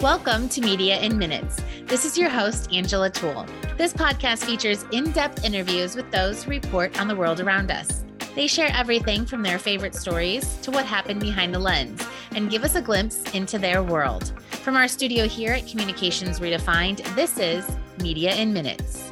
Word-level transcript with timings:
Welcome 0.00 0.48
to 0.50 0.62
Media 0.62 0.98
in 0.98 1.18
Minutes. 1.18 1.60
This 1.84 2.06
is 2.06 2.16
your 2.16 2.30
host, 2.30 2.72
Angela 2.72 3.10
Toole. 3.10 3.44
This 3.76 3.92
podcast 3.92 4.46
features 4.46 4.86
in 4.92 5.12
depth 5.12 5.44
interviews 5.44 5.94
with 5.94 6.10
those 6.10 6.42
who 6.42 6.48
report 6.52 6.98
on 6.98 7.06
the 7.06 7.14
world 7.14 7.38
around 7.38 7.70
us. 7.70 8.02
They 8.34 8.46
share 8.46 8.70
everything 8.72 9.26
from 9.26 9.42
their 9.42 9.58
favorite 9.58 9.94
stories 9.94 10.56
to 10.62 10.70
what 10.70 10.86
happened 10.86 11.20
behind 11.20 11.52
the 11.52 11.58
lens 11.58 12.02
and 12.30 12.48
give 12.48 12.64
us 12.64 12.76
a 12.76 12.80
glimpse 12.80 13.30
into 13.34 13.58
their 13.58 13.82
world. 13.82 14.32
From 14.62 14.74
our 14.74 14.88
studio 14.88 15.28
here 15.28 15.52
at 15.52 15.66
Communications 15.66 16.40
Redefined, 16.40 17.04
this 17.14 17.36
is 17.38 17.70
Media 18.00 18.34
in 18.34 18.54
Minutes. 18.54 19.10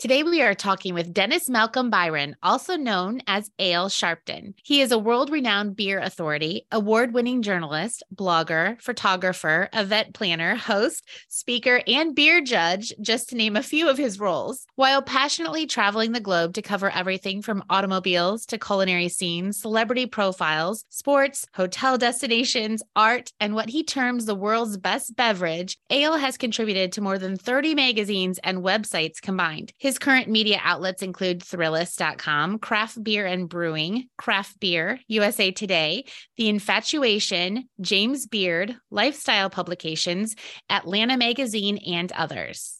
Today, 0.00 0.22
we 0.22 0.40
are 0.40 0.54
talking 0.54 0.94
with 0.94 1.12
Dennis 1.12 1.50
Malcolm 1.50 1.90
Byron, 1.90 2.34
also 2.42 2.74
known 2.74 3.20
as 3.26 3.50
Ale 3.58 3.90
Sharpton. 3.90 4.54
He 4.64 4.80
is 4.80 4.92
a 4.92 4.98
world 4.98 5.28
renowned 5.28 5.76
beer 5.76 5.98
authority, 5.98 6.66
award 6.72 7.12
winning 7.12 7.42
journalist, 7.42 8.02
blogger, 8.14 8.80
photographer, 8.80 9.68
event 9.74 10.14
planner, 10.14 10.54
host, 10.54 11.06
speaker, 11.28 11.82
and 11.86 12.14
beer 12.14 12.40
judge, 12.40 12.94
just 13.02 13.28
to 13.28 13.36
name 13.36 13.56
a 13.56 13.62
few 13.62 13.90
of 13.90 13.98
his 13.98 14.18
roles, 14.18 14.66
while 14.76 15.02
passionately 15.02 15.66
traveling 15.66 16.12
the 16.12 16.18
globe 16.18 16.54
to 16.54 16.62
cover 16.62 16.88
everything 16.88 17.42
from 17.42 17.62
automobiles 17.68 18.46
to 18.46 18.56
culinary 18.56 19.10
scenes, 19.10 19.60
celebrity 19.60 20.06
profiles, 20.06 20.86
sports, 20.88 21.46
hotel 21.52 21.98
destinations, 21.98 22.82
art, 22.96 23.34
and 23.38 23.54
what 23.54 23.68
he 23.68 23.84
terms 23.84 24.24
the 24.24 24.34
world's 24.34 24.78
best 24.78 25.14
beverage. 25.14 25.76
Ale 25.90 26.16
has 26.16 26.38
contributed 26.38 26.90
to 26.92 27.02
more 27.02 27.18
than 27.18 27.36
30 27.36 27.74
magazines 27.74 28.38
and 28.42 28.64
websites 28.64 29.20
combined. 29.20 29.74
His 29.76 29.89
his 29.90 29.98
current 29.98 30.28
media 30.28 30.60
outlets 30.62 31.02
include 31.02 31.40
Thrillist.com, 31.40 32.60
Craft 32.60 33.02
Beer 33.02 33.26
and 33.26 33.48
Brewing, 33.48 34.06
Craft 34.16 34.60
Beer, 34.60 35.00
USA 35.08 35.50
Today, 35.50 36.04
The 36.36 36.48
Infatuation, 36.48 37.68
James 37.80 38.28
Beard, 38.28 38.76
Lifestyle 38.92 39.50
Publications, 39.50 40.36
Atlanta 40.68 41.16
Magazine, 41.16 41.78
and 41.78 42.12
others. 42.12 42.78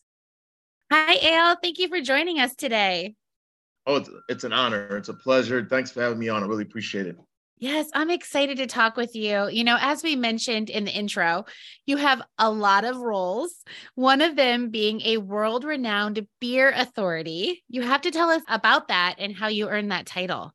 Hi, 0.92 1.14
Ale. 1.14 1.56
Thank 1.60 1.80
you 1.80 1.88
for 1.88 2.00
joining 2.00 2.38
us 2.38 2.54
today. 2.54 3.16
Oh, 3.86 3.96
it's, 3.96 4.10
it's 4.28 4.44
an 4.44 4.52
honor. 4.52 4.96
It's 4.96 5.08
a 5.08 5.14
pleasure. 5.14 5.66
Thanks 5.68 5.90
for 5.90 6.02
having 6.02 6.20
me 6.20 6.28
on. 6.28 6.44
I 6.44 6.46
really 6.46 6.62
appreciate 6.62 7.08
it. 7.08 7.16
Yes, 7.60 7.90
I'm 7.92 8.08
excited 8.08 8.56
to 8.56 8.66
talk 8.66 8.96
with 8.96 9.14
you. 9.14 9.50
You 9.50 9.64
know, 9.64 9.76
as 9.78 10.02
we 10.02 10.16
mentioned 10.16 10.70
in 10.70 10.86
the 10.86 10.92
intro, 10.92 11.44
you 11.84 11.98
have 11.98 12.22
a 12.38 12.50
lot 12.50 12.84
of 12.86 12.96
roles, 12.96 13.54
one 13.94 14.22
of 14.22 14.34
them 14.34 14.70
being 14.70 15.02
a 15.02 15.18
world 15.18 15.64
renowned 15.64 16.26
beer 16.40 16.72
authority. 16.74 17.62
You 17.68 17.82
have 17.82 18.00
to 18.00 18.10
tell 18.10 18.30
us 18.30 18.40
about 18.48 18.88
that 18.88 19.16
and 19.18 19.36
how 19.36 19.48
you 19.48 19.68
earned 19.68 19.92
that 19.92 20.06
title. 20.06 20.54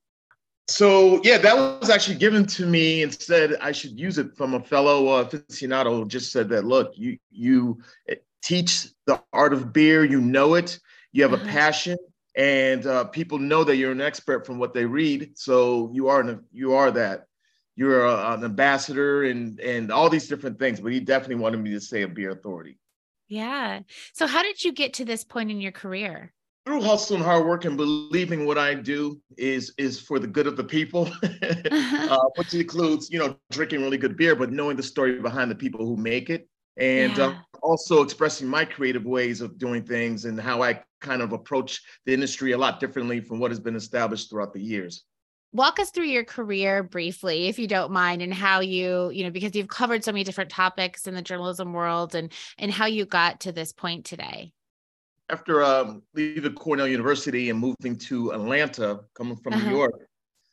So, 0.67 1.22
yeah, 1.23 1.38
that 1.38 1.56
was 1.56 1.92
actually 1.92 2.17
given 2.17 2.44
to 2.48 2.66
me 2.66 3.03
and 3.03 3.14
said 3.14 3.56
I 3.61 3.72
should 3.72 4.00
use 4.00 4.17
it 4.17 4.36
from 4.36 4.56
a 4.56 4.64
fellow 4.64 5.06
uh, 5.09 5.26
aficionado 5.26 5.92
who 5.92 6.08
just 6.08 6.31
said 6.31 6.50
that, 6.50 6.66
look, 6.66 6.92
you, 6.95 7.20
you 7.30 7.83
eh, 8.09 8.16
teach 8.42 8.88
the 9.06 9.22
art 9.31 9.53
of 9.53 9.72
beer, 9.72 10.03
you 10.03 10.20
know 10.20 10.56
it, 10.56 10.80
you 11.11 11.22
have 11.22 11.33
a 11.33 11.38
passion 11.38 12.00
and 12.36 12.86
uh, 12.86 13.05
people 13.05 13.38
know 13.38 13.64
that 13.64 13.78
you're 13.78 13.91
an 13.91 14.02
expert 14.02 14.45
from 14.45 14.59
what 14.59 14.73
they 14.73 14.86
read. 14.86 15.38
So 15.38 15.89
you 15.94 16.09
are 16.09 16.22
an, 16.22 16.44
you 16.52 16.73
are 16.73 16.92
that. 16.92 17.27
You're 17.77 18.05
a, 18.05 18.33
an 18.33 18.44
ambassador 18.44 19.23
and 19.23 19.59
and 19.59 19.92
all 19.92 20.09
these 20.09 20.27
different 20.27 20.59
things. 20.59 20.80
But 20.80 20.94
he 20.94 21.00
definitely 21.00 21.36
wanted 21.36 21.61
me 21.61 21.72
to 21.72 21.81
say 21.81 22.02
a 22.03 22.08
beer 22.08 22.31
authority. 22.31 22.77
Yeah. 23.27 23.81
So 24.14 24.27
how 24.27 24.44
did 24.44 24.64
you 24.64 24.72
get 24.72 24.94
to 24.95 25.05
this 25.05 25.23
point 25.23 25.52
in 25.52 25.59
your 25.59 25.72
career? 25.72 26.31
Through 26.66 26.81
hustle 26.81 27.17
and 27.17 27.25
hard 27.25 27.45
work 27.45 27.66
and 27.66 27.77
believing 27.77 28.45
what 28.45 28.58
I 28.58 28.73
do 28.73 29.22
is 29.38 29.73
is 29.77 29.99
for 29.99 30.20
the 30.20 30.27
good 30.27 30.47
of 30.47 30.58
the 30.58 30.64
people, 30.64 31.09
uh, 31.72 32.20
which 32.36 32.53
includes 32.53 33.09
you 33.09 33.20
know 33.20 33.38
drinking 33.52 33.81
really 33.81 33.97
good 33.97 34.17
beer, 34.17 34.36
but 34.36 34.52
knowing 34.52 34.75
the 34.75 34.83
story 34.83 35.20
behind 35.20 35.52
the 35.52 35.55
people 35.55 35.86
who 35.86 35.95
make 35.95 36.30
it 36.30 36.49
and 36.77 37.17
yeah. 37.17 37.25
uh, 37.25 37.36
also 37.61 38.03
expressing 38.03 38.47
my 38.47 38.65
creative 38.65 39.05
ways 39.05 39.41
of 39.41 39.58
doing 39.58 39.83
things 39.83 40.25
and 40.25 40.39
how 40.39 40.61
I 40.61 40.81
kind 41.02 41.21
of 41.21 41.33
approach 41.33 41.81
the 42.05 42.13
industry 42.13 42.52
a 42.52 42.58
lot 42.58 42.80
differently 42.80 43.19
from 43.19 43.39
what 43.39 43.52
has 43.52 43.59
been 43.59 43.75
established 43.75 44.30
throughout 44.30 44.53
the 44.53 44.61
years. 44.61 45.03
Walk 45.53 45.80
us 45.80 45.89
through 45.89 46.08
your 46.08 46.25
career 46.25 46.83
briefly, 46.83 47.47
if 47.47 47.58
you 47.58 47.67
don't 47.67 47.91
mind, 47.91 48.21
and 48.21 48.33
how 48.33 48.59
you, 48.59 49.09
you 49.11 49.23
know, 49.23 49.30
because 49.30 49.55
you've 49.55 49.69
covered 49.69 50.03
so 50.03 50.11
many 50.11 50.25
different 50.25 50.49
topics 50.49 51.08
in 51.08 51.13
the 51.13 51.21
journalism 51.21 51.71
world 51.71 52.13
and 52.13 52.33
and 52.58 52.71
how 52.71 52.87
you 52.87 53.05
got 53.05 53.39
to 53.42 53.53
this 53.53 53.71
point 53.71 54.03
today. 54.03 54.52
After 55.30 55.63
um, 55.63 56.03
leaving 56.13 56.53
Cornell 56.55 56.87
University 56.87 57.49
and 57.49 57.57
moving 57.57 57.97
to 57.99 58.31
Atlanta, 58.31 58.99
coming 59.15 59.37
from 59.37 59.53
uh-huh. 59.53 59.69
New 59.69 59.77
York, 59.77 59.93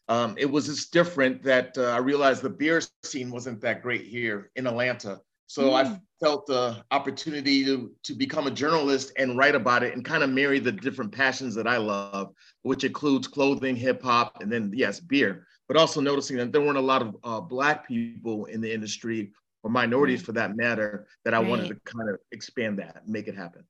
um, 0.08 0.36
it 0.38 0.50
was 0.50 0.66
just 0.66 0.92
different 0.92 1.42
that 1.42 1.76
uh, 1.76 1.90
I 1.90 1.98
realized 1.98 2.42
the 2.42 2.50
beer 2.50 2.80
scene 3.02 3.30
wasn't 3.30 3.60
that 3.62 3.82
great 3.82 4.04
here 4.04 4.50
in 4.54 4.66
Atlanta. 4.68 5.20
So 5.48 5.70
mm. 5.70 5.84
I 5.84 6.00
felt 6.22 6.46
the 6.46 6.82
opportunity 6.90 7.64
to, 7.64 7.90
to 8.04 8.14
become 8.14 8.46
a 8.46 8.50
journalist 8.50 9.12
and 9.18 9.36
write 9.36 9.54
about 9.54 9.82
it 9.82 9.94
and 9.94 10.04
kind 10.04 10.22
of 10.22 10.30
marry 10.30 10.58
the 10.58 10.70
different 10.70 11.10
passions 11.10 11.54
that 11.54 11.66
I 11.66 11.78
love, 11.78 12.32
which 12.62 12.84
includes 12.84 13.26
clothing, 13.26 13.74
hip 13.74 14.02
hop, 14.02 14.40
and 14.40 14.50
then, 14.50 14.70
yes, 14.74 15.00
beer. 15.00 15.46
But 15.68 15.76
also 15.76 16.00
noticing 16.00 16.36
that 16.36 16.52
there 16.52 16.60
weren't 16.60 16.78
a 16.78 16.80
lot 16.80 17.02
of 17.02 17.16
uh, 17.24 17.40
Black 17.40 17.88
people 17.88 18.44
in 18.44 18.60
the 18.60 18.72
industry 18.72 19.32
or 19.62 19.70
minorities 19.70 20.22
mm. 20.22 20.26
for 20.26 20.32
that 20.32 20.56
matter 20.56 21.06
that 21.24 21.34
I 21.34 21.38
right. 21.38 21.48
wanted 21.48 21.68
to 21.68 21.76
kind 21.84 22.08
of 22.08 22.18
expand 22.30 22.78
that, 22.78 23.02
make 23.06 23.26
it 23.26 23.36
happen. 23.36 23.64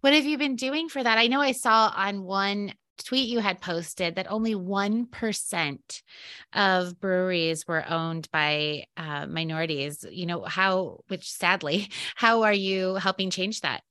What 0.00 0.14
have 0.14 0.24
you 0.24 0.38
been 0.38 0.56
doing 0.56 0.88
for 0.88 1.02
that? 1.02 1.18
I 1.18 1.26
know 1.26 1.40
I 1.40 1.52
saw 1.52 1.92
on 1.94 2.22
one 2.22 2.72
tweet 3.02 3.28
you 3.28 3.40
had 3.40 3.60
posted 3.60 4.16
that 4.16 4.30
only 4.30 4.54
1% 4.54 6.02
of 6.52 7.00
breweries 7.00 7.66
were 7.66 7.84
owned 7.88 8.28
by 8.32 8.86
uh, 8.96 9.26
minorities 9.26 10.04
you 10.10 10.26
know 10.26 10.42
how 10.42 11.00
which 11.08 11.30
sadly 11.30 11.88
how 12.14 12.42
are 12.42 12.52
you 12.52 12.94
helping 12.96 13.30
change 13.30 13.60
that 13.60 13.82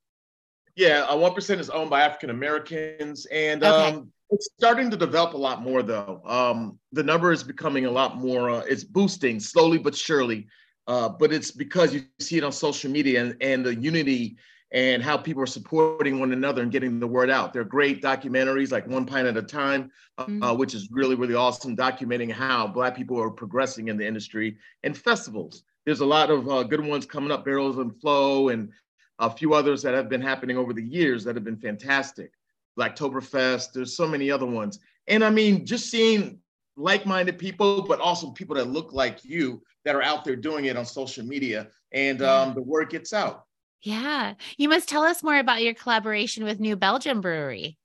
yeah 0.75 1.05
uh, 1.09 1.15
1% 1.15 1.59
is 1.59 1.69
owned 1.69 1.89
by 1.89 2.01
african 2.01 2.29
americans 2.29 3.25
and 3.27 3.63
okay. 3.63 3.97
um, 3.97 4.11
it's 4.29 4.49
starting 4.57 4.89
to 4.89 4.97
develop 4.97 5.33
a 5.33 5.37
lot 5.37 5.61
more 5.61 5.83
though 5.83 6.21
um, 6.25 6.79
the 6.91 7.03
number 7.03 7.31
is 7.31 7.43
becoming 7.43 7.85
a 7.85 7.91
lot 7.91 8.17
more 8.17 8.49
uh, 8.49 8.59
it's 8.67 8.83
boosting 8.83 9.39
slowly 9.39 9.77
but 9.77 9.95
surely 9.95 10.47
uh, 10.87 11.07
but 11.07 11.31
it's 11.31 11.51
because 11.51 11.93
you 11.93 12.03
see 12.19 12.37
it 12.37 12.43
on 12.43 12.51
social 12.51 12.91
media 12.91 13.21
and, 13.21 13.37
and 13.41 13.65
the 13.65 13.75
unity 13.75 14.35
and 14.73 15.03
how 15.03 15.15
people 15.15 15.41
are 15.41 15.47
supporting 15.47 16.19
one 16.19 16.33
another 16.33 16.63
and 16.63 16.71
getting 16.71 16.99
the 16.99 17.07
word 17.07 17.29
out. 17.29 17.53
They're 17.53 17.63
great 17.63 18.01
documentaries 18.01 18.71
like 18.71 18.87
One 18.87 19.05
Pint 19.05 19.27
at 19.27 19.37
a 19.37 19.41
Time, 19.43 19.91
uh, 20.17 20.25
mm-hmm. 20.25 20.43
uh, 20.43 20.53
which 20.53 20.73
is 20.73 20.89
really, 20.91 21.15
really 21.15 21.35
awesome, 21.35 21.77
documenting 21.77 22.31
how 22.31 22.67
Black 22.67 22.95
people 22.95 23.21
are 23.21 23.29
progressing 23.29 23.87
in 23.87 23.97
the 23.97 24.05
industry 24.05 24.57
and 24.81 24.97
festivals. 24.97 25.63
There's 25.85 25.99
a 25.99 26.05
lot 26.05 26.31
of 26.31 26.49
uh, 26.49 26.63
good 26.63 26.83
ones 26.83 27.05
coming 27.05 27.31
up, 27.31 27.45
Barrels 27.45 27.77
and 27.77 27.95
Flow, 28.01 28.49
and 28.49 28.71
a 29.19 29.29
few 29.29 29.53
others 29.53 29.83
that 29.83 29.93
have 29.93 30.09
been 30.09 30.21
happening 30.21 30.57
over 30.57 30.73
the 30.73 30.83
years 30.83 31.23
that 31.23 31.35
have 31.35 31.43
been 31.43 31.57
fantastic. 31.57 32.31
Blacktoberfest, 32.79 33.73
there's 33.73 33.95
so 33.95 34.07
many 34.07 34.31
other 34.31 34.47
ones. 34.47 34.79
And 35.07 35.23
I 35.23 35.29
mean, 35.29 35.67
just 35.67 35.91
seeing 35.91 36.39
like-minded 36.77 37.37
people, 37.37 37.83
but 37.83 37.99
also 37.99 38.31
people 38.31 38.55
that 38.55 38.69
look 38.69 38.91
like 38.91 39.23
you 39.23 39.61
that 39.85 39.95
are 39.95 40.01
out 40.01 40.25
there 40.25 40.35
doing 40.35 40.65
it 40.65 40.77
on 40.77 40.85
social 40.85 41.23
media, 41.23 41.67
and 41.91 42.23
um, 42.23 42.55
the 42.55 42.61
word 42.61 42.89
gets 42.89 43.13
out. 43.13 43.45
Yeah. 43.83 44.33
You 44.57 44.69
must 44.69 44.87
tell 44.89 45.03
us 45.03 45.21
more 45.21 45.37
about 45.37 45.61
your 45.61 45.73
collaboration 45.73 46.45
with 46.45 46.59
New 46.59 46.75
Belgium 46.75 47.21
Brewery. 47.21 47.77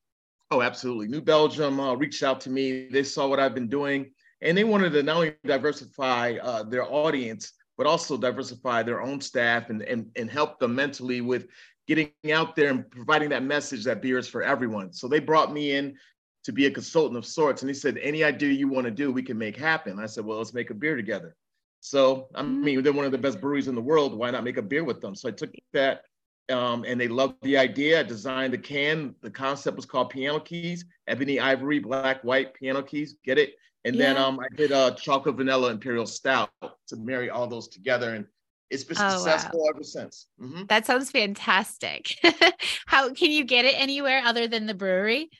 Oh, 0.50 0.62
absolutely. 0.62 1.08
New 1.08 1.20
Belgium 1.20 1.80
uh, 1.80 1.94
reached 1.94 2.22
out 2.22 2.40
to 2.42 2.50
me. 2.50 2.88
They 2.88 3.02
saw 3.02 3.26
what 3.26 3.40
I've 3.40 3.54
been 3.54 3.68
doing, 3.68 4.12
and 4.40 4.56
they 4.56 4.64
wanted 4.64 4.92
to 4.92 5.02
not 5.02 5.16
only 5.16 5.34
diversify 5.44 6.36
uh, 6.40 6.62
their 6.62 6.84
audience, 6.84 7.52
but 7.76 7.86
also 7.86 8.16
diversify 8.16 8.82
their 8.82 9.02
own 9.02 9.20
staff 9.20 9.70
and, 9.70 9.82
and, 9.82 10.06
and 10.16 10.30
help 10.30 10.58
them 10.58 10.74
mentally 10.74 11.20
with 11.20 11.48
getting 11.86 12.12
out 12.32 12.54
there 12.54 12.70
and 12.70 12.90
providing 12.90 13.28
that 13.30 13.42
message 13.42 13.84
that 13.84 14.00
beer 14.00 14.18
is 14.18 14.28
for 14.28 14.42
everyone. 14.42 14.92
So 14.92 15.08
they 15.08 15.20
brought 15.20 15.52
me 15.52 15.72
in 15.72 15.96
to 16.44 16.52
be 16.52 16.66
a 16.66 16.70
consultant 16.70 17.18
of 17.18 17.26
sorts. 17.26 17.62
And 17.62 17.68
he 17.68 17.74
said, 17.74 17.98
any 17.98 18.24
idea 18.24 18.52
you 18.52 18.68
want 18.68 18.84
to 18.84 18.90
do, 18.90 19.10
we 19.10 19.22
can 19.22 19.36
make 19.36 19.56
happen. 19.56 19.98
I 19.98 20.06
said, 20.06 20.24
well, 20.24 20.38
let's 20.38 20.54
make 20.54 20.70
a 20.70 20.74
beer 20.74 20.96
together. 20.96 21.34
So 21.80 22.28
I 22.34 22.42
mm-hmm. 22.42 22.64
mean, 22.64 22.82
they're 22.82 22.92
one 22.92 23.06
of 23.06 23.12
the 23.12 23.18
best 23.18 23.40
breweries 23.40 23.68
in 23.68 23.74
the 23.74 23.80
world. 23.80 24.14
Why 24.14 24.30
not 24.30 24.44
make 24.44 24.56
a 24.56 24.62
beer 24.62 24.84
with 24.84 25.00
them? 25.00 25.14
So 25.14 25.28
I 25.28 25.32
took 25.32 25.50
that, 25.72 26.02
um, 26.50 26.84
and 26.84 27.00
they 27.00 27.08
loved 27.08 27.36
the 27.42 27.56
idea. 27.56 28.00
I 28.00 28.02
designed 28.02 28.52
the 28.52 28.58
can. 28.58 29.14
The 29.22 29.30
concept 29.30 29.76
was 29.76 29.86
called 29.86 30.10
Piano 30.10 30.40
Keys, 30.40 30.84
ebony, 31.06 31.38
ivory, 31.38 31.78
black, 31.78 32.22
white 32.24 32.54
piano 32.54 32.82
keys. 32.82 33.16
Get 33.24 33.38
it? 33.38 33.54
And 33.84 33.94
yeah. 33.94 34.14
then 34.14 34.22
um, 34.22 34.40
I 34.40 34.48
did 34.56 34.72
a 34.72 34.94
chocolate 35.00 35.36
vanilla 35.36 35.70
imperial 35.70 36.06
stout 36.06 36.50
to 36.62 36.96
marry 36.96 37.30
all 37.30 37.46
those 37.46 37.68
together, 37.68 38.14
and 38.14 38.26
it's 38.70 38.84
been 38.84 38.96
oh, 39.00 39.10
successful 39.10 39.60
wow. 39.60 39.70
ever 39.74 39.82
since. 39.82 40.26
Mm-hmm. 40.40 40.64
That 40.66 40.84
sounds 40.84 41.10
fantastic. 41.10 42.16
How 42.86 43.12
can 43.14 43.30
you 43.30 43.44
get 43.44 43.64
it 43.64 43.74
anywhere 43.78 44.22
other 44.24 44.48
than 44.48 44.66
the 44.66 44.74
brewery? 44.74 45.30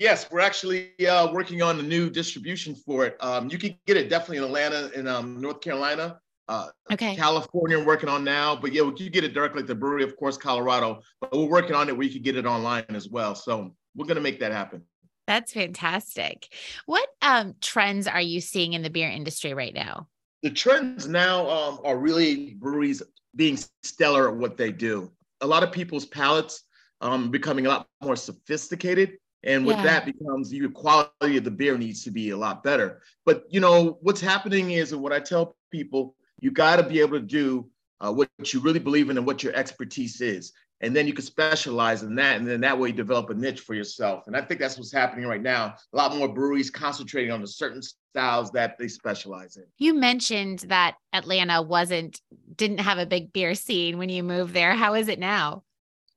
Yes, 0.00 0.30
we're 0.30 0.40
actually 0.40 0.92
uh, 1.06 1.30
working 1.30 1.60
on 1.60 1.78
a 1.78 1.82
new 1.82 2.08
distribution 2.08 2.74
for 2.74 3.04
it. 3.04 3.18
Um, 3.20 3.50
you 3.50 3.58
can 3.58 3.76
get 3.86 3.98
it 3.98 4.08
definitely 4.08 4.38
in 4.38 4.44
Atlanta, 4.44 4.90
in 4.98 5.06
um, 5.06 5.38
North 5.42 5.60
Carolina. 5.60 6.18
Uh, 6.48 6.68
okay. 6.90 7.14
California, 7.14 7.78
I'm 7.78 7.84
working 7.84 8.08
on 8.08 8.24
now, 8.24 8.56
but 8.56 8.72
yeah, 8.72 8.80
you 8.80 8.92
can 8.92 9.10
get 9.10 9.24
it 9.24 9.34
directly 9.34 9.60
at 9.60 9.66
the 9.66 9.74
brewery, 9.74 10.02
of 10.02 10.16
course, 10.16 10.38
Colorado. 10.38 11.02
But 11.20 11.34
we're 11.34 11.50
working 11.50 11.74
on 11.74 11.90
it 11.90 11.96
where 11.96 12.06
you 12.06 12.12
can 12.14 12.22
get 12.22 12.34
it 12.34 12.46
online 12.46 12.86
as 12.88 13.10
well. 13.10 13.34
So 13.34 13.74
we're 13.94 14.06
going 14.06 14.16
to 14.16 14.22
make 14.22 14.40
that 14.40 14.52
happen. 14.52 14.82
That's 15.26 15.52
fantastic. 15.52 16.48
What 16.86 17.06
um, 17.20 17.54
trends 17.60 18.08
are 18.08 18.22
you 18.22 18.40
seeing 18.40 18.72
in 18.72 18.80
the 18.80 18.90
beer 18.90 19.10
industry 19.10 19.52
right 19.52 19.74
now? 19.74 20.08
The 20.42 20.50
trends 20.50 21.08
now 21.08 21.46
um, 21.50 21.78
are 21.84 21.98
really 21.98 22.54
breweries 22.54 23.02
being 23.36 23.58
stellar 23.82 24.30
at 24.30 24.36
what 24.36 24.56
they 24.56 24.72
do. 24.72 25.12
A 25.42 25.46
lot 25.46 25.62
of 25.62 25.70
people's 25.70 26.06
palates 26.06 26.64
um, 27.02 27.30
becoming 27.30 27.66
a 27.66 27.68
lot 27.68 27.86
more 28.02 28.16
sophisticated. 28.16 29.18
And 29.42 29.64
with 29.64 29.76
yeah. 29.76 29.84
that 29.84 30.04
becomes 30.04 30.52
your 30.52 30.70
quality 30.70 31.38
of 31.38 31.44
the 31.44 31.50
beer 31.50 31.78
needs 31.78 32.04
to 32.04 32.10
be 32.10 32.30
a 32.30 32.36
lot 32.36 32.62
better. 32.62 33.00
But 33.24 33.44
you 33.48 33.60
know 33.60 33.98
what's 34.02 34.20
happening 34.20 34.72
is, 34.72 34.92
and 34.92 35.02
what 35.02 35.12
I 35.12 35.20
tell 35.20 35.56
people, 35.70 36.14
you 36.40 36.50
got 36.50 36.76
to 36.76 36.82
be 36.82 37.00
able 37.00 37.18
to 37.18 37.24
do 37.24 37.70
uh, 38.00 38.12
what 38.12 38.28
you 38.52 38.60
really 38.60 38.78
believe 38.78 39.10
in 39.10 39.16
and 39.16 39.26
what 39.26 39.42
your 39.42 39.54
expertise 39.54 40.20
is. 40.20 40.52
And 40.82 40.96
then 40.96 41.06
you 41.06 41.12
can 41.12 41.24
specialize 41.24 42.02
in 42.02 42.14
that 42.14 42.38
and 42.38 42.48
then 42.48 42.62
that 42.62 42.78
way 42.78 42.88
you 42.88 42.94
develop 42.94 43.28
a 43.28 43.34
niche 43.34 43.60
for 43.60 43.74
yourself. 43.74 44.26
And 44.26 44.34
i 44.34 44.40
think 44.40 44.60
that's 44.60 44.78
what's 44.78 44.92
happening 44.92 45.26
right 45.26 45.42
now. 45.42 45.74
A 45.92 45.96
lot 45.96 46.16
more 46.16 46.28
breweries 46.28 46.70
concentrating 46.70 47.30
on 47.30 47.42
the 47.42 47.46
certain 47.46 47.82
styles 47.82 48.50
that 48.52 48.78
they 48.78 48.88
specialize 48.88 49.56
in. 49.56 49.64
You 49.76 49.92
mentioned 49.92 50.60
that 50.68 50.96
atlanta 51.12 51.60
wasn't 51.60 52.20
didn't 52.56 52.80
have 52.80 52.98
a 52.98 53.06
big 53.06 53.32
beer 53.32 53.54
scene 53.54 53.98
when 53.98 54.08
you 54.08 54.22
moved 54.22 54.54
there. 54.54 54.74
How 54.74 54.94
is 54.94 55.08
it 55.08 55.18
now 55.18 55.64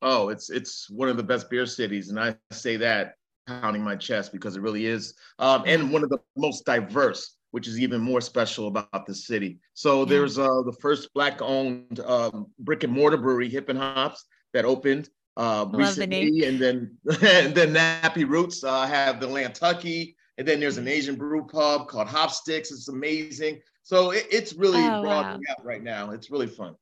oh 0.03 0.29
it's 0.29 0.49
it's 0.49 0.89
one 0.89 1.09
of 1.09 1.17
the 1.17 1.23
best 1.23 1.49
beer 1.49 1.65
cities 1.65 2.09
and 2.09 2.19
i 2.19 2.35
say 2.51 2.77
that 2.77 3.15
pounding 3.47 3.83
my 3.83 3.95
chest 3.95 4.31
because 4.31 4.55
it 4.55 4.61
really 4.61 4.85
is 4.85 5.15
um, 5.39 5.63
and 5.65 5.91
one 5.91 6.03
of 6.03 6.09
the 6.09 6.19
most 6.37 6.65
diverse 6.65 7.35
which 7.53 7.67
is 7.67 7.79
even 7.79 8.01
more 8.01 8.19
special 8.19 8.67
about 8.67 9.05
the 9.05 9.13
city. 9.13 9.59
So 9.75 9.99
yeah. 9.99 10.05
there's 10.09 10.39
uh, 10.39 10.63
the 10.65 10.75
first 10.81 11.13
black-owned 11.13 11.99
um, 11.99 12.47
brick 12.57 12.83
and 12.83 12.91
mortar 12.91 13.15
brewery, 13.15 13.47
Hippin 13.47 13.77
Hops, 13.77 14.25
that 14.53 14.65
opened 14.65 15.09
uh, 15.37 15.67
recently, 15.71 16.45
and 16.45 16.59
then 16.59 16.97
and 17.21 17.53
then 17.55 17.75
Nappy 17.75 18.27
Roots 18.27 18.63
uh, 18.63 18.87
have 18.87 19.19
the 19.19 19.27
Atlantucky, 19.27 20.15
and 20.39 20.47
then 20.47 20.59
there's 20.59 20.77
an 20.77 20.87
Asian 20.87 21.13
brew 21.13 21.45
pub 21.45 21.87
called 21.87 22.07
Hopstix. 22.07 22.71
It's 22.71 22.87
amazing. 22.87 23.61
So 23.83 24.09
it, 24.09 24.25
it's 24.31 24.53
really 24.53 24.83
oh, 24.83 25.03
broadening 25.03 25.43
wow. 25.47 25.55
out 25.55 25.63
right 25.63 25.83
now. 25.83 26.09
It's 26.09 26.31
really 26.31 26.47
fun. 26.47 26.75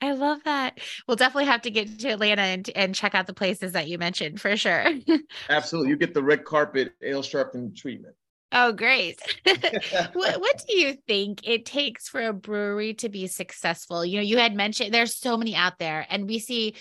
I 0.00 0.12
love 0.12 0.44
that. 0.44 0.78
We'll 1.06 1.16
definitely 1.16 1.46
have 1.46 1.62
to 1.62 1.70
get 1.70 1.98
to 2.00 2.08
Atlanta 2.10 2.42
and, 2.42 2.70
and 2.76 2.94
check 2.94 3.14
out 3.14 3.26
the 3.26 3.32
places 3.32 3.72
that 3.72 3.88
you 3.88 3.98
mentioned 3.98 4.40
for 4.40 4.56
sure. 4.56 4.84
Absolutely. 5.48 5.90
You 5.90 5.96
get 5.96 6.12
the 6.12 6.22
red 6.22 6.44
carpet 6.44 6.92
Ale 7.02 7.22
Sharpton 7.22 7.74
treatment. 7.74 8.14
Oh, 8.52 8.72
great. 8.72 9.20
what, 10.12 10.40
what 10.40 10.62
do 10.68 10.78
you 10.78 10.96
think 11.06 11.46
it 11.48 11.64
takes 11.64 12.08
for 12.08 12.20
a 12.20 12.32
brewery 12.32 12.94
to 12.94 13.08
be 13.08 13.26
successful? 13.26 14.04
You 14.04 14.18
know, 14.18 14.22
you 14.22 14.38
had 14.38 14.54
mentioned 14.54 14.92
there's 14.92 15.16
so 15.16 15.36
many 15.36 15.54
out 15.54 15.78
there, 15.78 16.06
and 16.08 16.26
we 16.26 16.38
see 16.38 16.74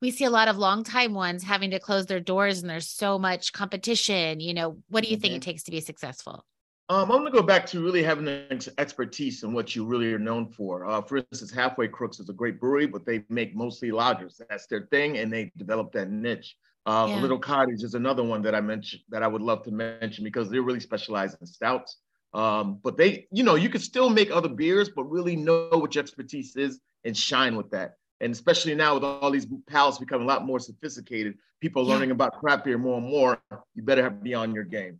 we 0.00 0.10
see 0.10 0.24
a 0.24 0.30
lot 0.30 0.48
of 0.48 0.58
long 0.58 0.82
time 0.82 1.14
ones 1.14 1.44
having 1.44 1.70
to 1.70 1.78
close 1.78 2.06
their 2.06 2.20
doors 2.20 2.60
and 2.60 2.68
there's 2.68 2.88
so 2.88 3.20
much 3.20 3.52
competition 3.52 4.40
you 4.40 4.52
know 4.52 4.76
what 4.88 5.04
do 5.04 5.08
you 5.08 5.16
mm-hmm. 5.16 5.22
think 5.22 5.34
it 5.34 5.42
takes 5.42 5.62
to 5.62 5.70
be 5.70 5.80
successful 5.80 6.44
um, 6.92 7.10
I'm 7.10 7.20
going 7.20 7.32
to 7.32 7.38
go 7.38 7.42
back 7.42 7.64
to 7.68 7.82
really 7.82 8.02
having 8.02 8.28
an 8.28 8.60
expertise 8.76 9.42
in 9.44 9.54
what 9.54 9.74
you 9.74 9.86
really 9.86 10.12
are 10.12 10.18
known 10.18 10.46
for. 10.46 10.84
Uh, 10.84 11.00
for 11.00 11.16
instance, 11.16 11.50
Halfway 11.50 11.88
Crooks 11.88 12.20
is 12.20 12.28
a 12.28 12.34
great 12.34 12.60
brewery, 12.60 12.86
but 12.86 13.06
they 13.06 13.24
make 13.30 13.56
mostly 13.56 13.90
lagers. 13.90 14.40
That's 14.50 14.66
their 14.66 14.82
thing, 14.90 15.16
and 15.16 15.32
they 15.32 15.50
develop 15.56 15.92
that 15.92 16.10
niche. 16.10 16.54
Uh, 16.84 17.06
yeah. 17.08 17.16
Little 17.16 17.38
Cottage 17.38 17.82
is 17.82 17.94
another 17.94 18.22
one 18.22 18.42
that 18.42 18.54
I 18.54 18.60
mentioned 18.60 19.02
that 19.08 19.22
I 19.22 19.26
would 19.26 19.40
love 19.40 19.62
to 19.62 19.70
mention 19.70 20.22
because 20.22 20.50
they're 20.50 20.62
really 20.62 20.80
specialized 20.80 21.38
in 21.40 21.46
stouts. 21.46 21.96
Um, 22.34 22.78
but 22.82 22.98
they, 22.98 23.26
you 23.30 23.42
know, 23.42 23.54
you 23.54 23.70
can 23.70 23.80
still 23.80 24.10
make 24.10 24.30
other 24.30 24.48
beers, 24.50 24.90
but 24.94 25.04
really 25.04 25.34
know 25.36 25.68
what 25.70 25.94
your 25.94 26.02
expertise 26.02 26.56
is 26.56 26.78
and 27.04 27.16
shine 27.16 27.56
with 27.56 27.70
that. 27.70 27.94
And 28.20 28.32
especially 28.32 28.74
now 28.74 28.94
with 28.94 29.04
all 29.04 29.30
these 29.30 29.46
palates 29.66 29.98
becoming 29.98 30.26
a 30.26 30.28
lot 30.28 30.44
more 30.44 30.60
sophisticated, 30.60 31.38
people 31.60 31.86
yeah. 31.86 31.94
learning 31.94 32.10
about 32.10 32.38
craft 32.38 32.64
beer 32.64 32.76
more 32.76 32.98
and 32.98 33.08
more, 33.08 33.40
you 33.74 33.82
better 33.82 34.02
have 34.02 34.18
to 34.18 34.22
be 34.22 34.34
on 34.34 34.54
your 34.54 34.64
game. 34.64 34.98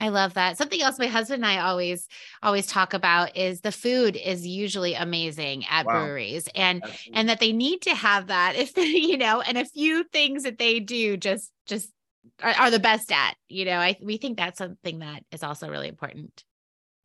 I 0.00 0.08
love 0.08 0.34
that. 0.34 0.58
Something 0.58 0.82
else 0.82 0.98
my 0.98 1.06
husband 1.06 1.44
and 1.44 1.50
I 1.50 1.60
always 1.60 2.08
always 2.42 2.66
talk 2.66 2.94
about 2.94 3.36
is 3.36 3.60
the 3.60 3.72
food 3.72 4.16
is 4.16 4.46
usually 4.46 4.94
amazing 4.94 5.64
at 5.70 5.86
wow. 5.86 5.92
breweries 5.92 6.48
and 6.54 6.82
Absolutely. 6.82 7.18
and 7.18 7.28
that 7.28 7.40
they 7.40 7.52
need 7.52 7.82
to 7.82 7.94
have 7.94 8.26
that 8.26 8.56
if 8.56 8.74
they, 8.74 8.86
you 8.86 9.16
know, 9.16 9.40
and 9.40 9.56
a 9.56 9.64
few 9.64 10.04
things 10.04 10.42
that 10.42 10.58
they 10.58 10.80
do 10.80 11.16
just 11.16 11.50
just 11.66 11.90
are, 12.42 12.52
are 12.52 12.70
the 12.70 12.78
best 12.78 13.12
at, 13.12 13.34
you 13.48 13.64
know. 13.64 13.78
I 13.78 13.96
we 14.02 14.16
think 14.16 14.36
that's 14.36 14.58
something 14.58 14.98
that 14.98 15.24
is 15.30 15.42
also 15.42 15.68
really 15.68 15.88
important. 15.88 16.44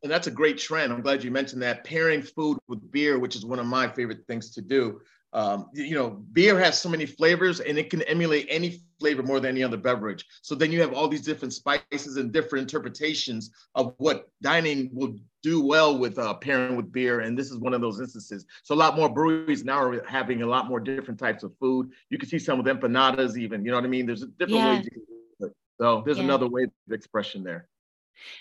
And 0.02 0.10
that's 0.10 0.26
a 0.26 0.32
great 0.32 0.58
trend. 0.58 0.92
I'm 0.92 1.02
glad 1.02 1.22
you 1.22 1.30
mentioned 1.30 1.62
that 1.62 1.84
pairing 1.84 2.22
food 2.22 2.58
with 2.68 2.90
beer, 2.90 3.18
which 3.18 3.36
is 3.36 3.44
one 3.44 3.58
of 3.58 3.66
my 3.66 3.86
favorite 3.86 4.26
things 4.26 4.50
to 4.52 4.62
do 4.62 5.00
um, 5.32 5.68
you 5.72 5.94
know, 5.94 6.10
beer 6.32 6.58
has 6.58 6.80
so 6.80 6.88
many 6.88 7.06
flavors 7.06 7.60
and 7.60 7.78
it 7.78 7.88
can 7.88 8.02
emulate 8.02 8.46
any 8.50 8.80
flavor 8.98 9.22
more 9.22 9.38
than 9.38 9.50
any 9.50 9.62
other 9.62 9.76
beverage. 9.76 10.24
So 10.42 10.54
then 10.54 10.72
you 10.72 10.80
have 10.80 10.92
all 10.92 11.08
these 11.08 11.22
different 11.22 11.54
spices 11.54 12.16
and 12.16 12.32
different 12.32 12.62
interpretations 12.62 13.50
of 13.74 13.94
what 13.98 14.28
dining 14.42 14.90
will 14.92 15.16
do 15.42 15.64
well 15.64 15.96
with 15.96 16.18
uh, 16.18 16.34
pairing 16.34 16.76
with 16.76 16.92
beer. 16.92 17.20
And 17.20 17.38
this 17.38 17.50
is 17.50 17.58
one 17.58 17.74
of 17.74 17.80
those 17.80 18.00
instances. 18.00 18.44
So 18.64 18.74
a 18.74 18.76
lot 18.76 18.96
more 18.96 19.08
breweries 19.08 19.64
now 19.64 19.82
are 19.82 20.04
having 20.06 20.42
a 20.42 20.46
lot 20.46 20.68
more 20.68 20.80
different 20.80 21.18
types 21.18 21.44
of 21.44 21.52
food. 21.58 21.90
You 22.10 22.18
can 22.18 22.28
see 22.28 22.38
some 22.38 22.58
of 22.58 22.64
the 22.64 22.74
empanadas 22.74 23.38
even, 23.38 23.64
you 23.64 23.70
know 23.70 23.76
what 23.76 23.84
I 23.84 23.88
mean? 23.88 24.06
There's 24.06 24.22
a 24.22 24.26
different 24.26 24.58
yeah. 24.58 24.74
ways 24.74 24.84
you 24.84 24.90
can 24.90 25.02
do 25.08 25.46
it. 25.46 25.52
So 25.80 26.02
there's 26.04 26.18
yeah. 26.18 26.24
another 26.24 26.48
way 26.48 26.64
of 26.64 26.70
expression 26.92 27.44
there. 27.44 27.68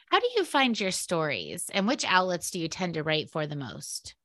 How 0.08 0.20
do 0.20 0.28
you 0.36 0.44
find 0.44 0.78
your 0.78 0.92
stories 0.92 1.70
and 1.74 1.88
which 1.88 2.04
outlets 2.04 2.52
do 2.52 2.60
you 2.60 2.68
tend 2.68 2.96
to 2.96 3.04
write 3.04 3.30
for 3.30 3.48
the 3.48 3.56
most? 3.56 4.16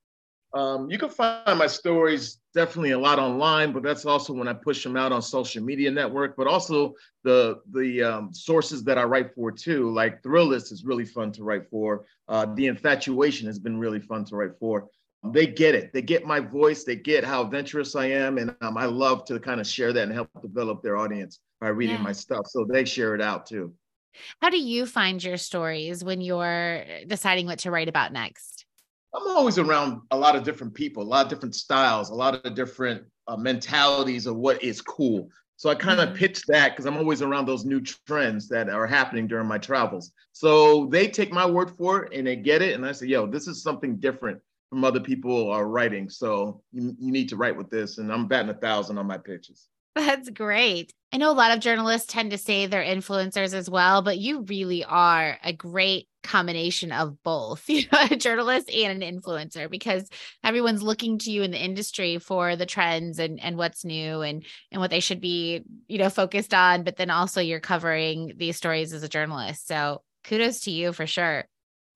Um, 0.54 0.88
you 0.88 0.98
can 0.98 1.08
find 1.08 1.58
my 1.58 1.66
stories 1.66 2.38
definitely 2.54 2.92
a 2.92 2.98
lot 2.98 3.18
online, 3.18 3.72
but 3.72 3.82
that's 3.82 4.06
also 4.06 4.32
when 4.32 4.46
I 4.46 4.52
push 4.52 4.84
them 4.84 4.96
out 4.96 5.10
on 5.10 5.20
social 5.20 5.64
media 5.64 5.90
network, 5.90 6.36
but 6.36 6.46
also 6.46 6.94
the 7.24 7.60
the 7.72 8.02
um, 8.02 8.32
sources 8.32 8.84
that 8.84 8.96
I 8.96 9.02
write 9.02 9.34
for 9.34 9.50
too. 9.50 9.90
Like 9.90 10.22
Thrillist 10.22 10.70
is 10.70 10.84
really 10.84 11.04
fun 11.04 11.32
to 11.32 11.42
write 11.42 11.68
for. 11.68 12.04
Uh, 12.28 12.46
the 12.54 12.68
Infatuation 12.68 13.48
has 13.48 13.58
been 13.58 13.76
really 13.78 14.00
fun 14.00 14.24
to 14.26 14.36
write 14.36 14.56
for. 14.60 14.88
They 15.32 15.46
get 15.46 15.74
it. 15.74 15.92
They 15.92 16.02
get 16.02 16.24
my 16.24 16.38
voice. 16.38 16.84
They 16.84 16.96
get 16.96 17.24
how 17.24 17.42
adventurous 17.42 17.96
I 17.96 18.06
am, 18.06 18.38
and 18.38 18.54
um, 18.60 18.76
I 18.76 18.84
love 18.84 19.24
to 19.26 19.40
kind 19.40 19.60
of 19.60 19.66
share 19.66 19.92
that 19.92 20.04
and 20.04 20.12
help 20.12 20.28
develop 20.40 20.82
their 20.82 20.96
audience 20.96 21.40
by 21.60 21.68
reading 21.68 21.96
yeah. 21.96 22.02
my 22.02 22.12
stuff. 22.12 22.46
So 22.46 22.64
they 22.64 22.84
share 22.84 23.16
it 23.16 23.20
out 23.20 23.46
too. 23.46 23.74
How 24.40 24.50
do 24.50 24.58
you 24.58 24.86
find 24.86 25.22
your 25.24 25.36
stories 25.36 26.04
when 26.04 26.20
you're 26.20 26.84
deciding 27.08 27.46
what 27.46 27.60
to 27.60 27.72
write 27.72 27.88
about 27.88 28.12
next? 28.12 28.66
I'm 29.14 29.28
always 29.28 29.58
around 29.58 30.00
a 30.11 30.16
lot 30.16 30.37
of 30.37 30.43
different 30.43 30.75
people, 30.75 31.02
a 31.02 31.05
lot 31.05 31.25
of 31.25 31.31
different 31.31 31.55
styles, 31.55 32.11
a 32.11 32.14
lot 32.14 32.44
of 32.44 32.55
different 32.55 33.05
uh, 33.28 33.37
mentalities 33.37 34.26
of 34.26 34.37
what 34.37 34.62
is 34.62 34.81
cool. 34.81 35.28
So 35.56 35.70
I 35.70 35.76
kind 35.76 36.00
of 36.00 36.11
mm-hmm. 36.11 36.19
pitch 36.19 36.43
that 36.46 36.72
because 36.72 36.84
I'm 36.84 36.96
always 36.96 37.22
around 37.22 37.46
those 37.46 37.64
new 37.64 37.81
trends 37.81 38.49
that 38.49 38.69
are 38.69 38.87
happening 38.87 39.28
during 39.28 39.46
my 39.46 39.58
travels. 39.58 40.11
So 40.32 40.87
they 40.87 41.09
take 41.09 41.33
my 41.33 41.47
word 41.47 41.71
for 41.78 42.04
it 42.04 42.12
and 42.12 42.26
they 42.26 42.37
get 42.37 42.61
it. 42.61 42.75
And 42.75 42.85
I 42.85 42.92
say, 42.92 43.06
yo, 43.06 43.26
this 43.26 43.47
is 43.47 43.62
something 43.62 43.97
different 43.97 44.40
from 44.68 44.85
other 44.85 45.00
people 45.00 45.50
are 45.50 45.68
writing. 45.68 46.11
So 46.11 46.62
you, 46.73 46.97
you 46.99 47.12
need 47.12 47.28
to 47.28 47.37
write 47.37 47.56
with 47.56 47.71
this. 47.71 47.99
And 47.99 48.12
I'm 48.12 48.26
batting 48.26 48.50
a 48.50 48.54
thousand 48.54 48.99
on 48.99 49.06
my 49.06 49.18
pitches. 49.18 49.68
That's 49.94 50.28
great. 50.30 50.92
I 51.12 51.18
know 51.18 51.30
a 51.30 51.33
lot 51.33 51.52
of 51.52 51.61
journalists 51.61 52.12
tend 52.12 52.33
to 52.33 52.38
say 52.38 52.66
they're 52.66 52.83
influencers 52.83 53.54
as 53.54 53.71
well, 53.71 54.02
but 54.02 54.18
you 54.18 54.42
really 54.42 54.83
are 54.83 55.38
a 55.44 55.52
great 55.52 56.09
combination 56.25 56.90
of 56.90 57.23
both, 57.23 57.64
you 57.69 57.83
know, 57.93 57.99
a 58.11 58.16
journalist 58.16 58.71
and 58.71 59.02
an 59.02 59.21
influencer 59.21 59.71
because 59.71 60.09
everyone's 60.43 60.83
looking 60.83 61.19
to 61.19 61.31
you 61.31 61.43
in 61.43 61.50
the 61.50 61.62
industry 61.62 62.19
for 62.19 62.57
the 62.57 62.66
trends 62.66 63.19
and 63.19 63.40
and 63.40 63.57
what's 63.57 63.85
new 63.85 64.23
and 64.23 64.45
and 64.73 64.81
what 64.81 64.90
they 64.90 65.00
should 65.00 65.21
be, 65.21 65.62
you 65.87 65.99
know, 65.99 66.11
focused 66.11 66.54
on, 66.54 66.83
but 66.83 66.97
then 66.97 67.11
also 67.11 67.40
you're 67.40 67.61
covering 67.61 68.33
these 68.37 68.57
stories 68.57 68.93
as 68.93 69.02
a 69.02 69.09
journalist. 69.09 69.69
So, 69.69 70.02
kudos 70.25 70.61
to 70.62 70.71
you 70.71 70.93
for 70.93 71.07
sure. 71.07 71.45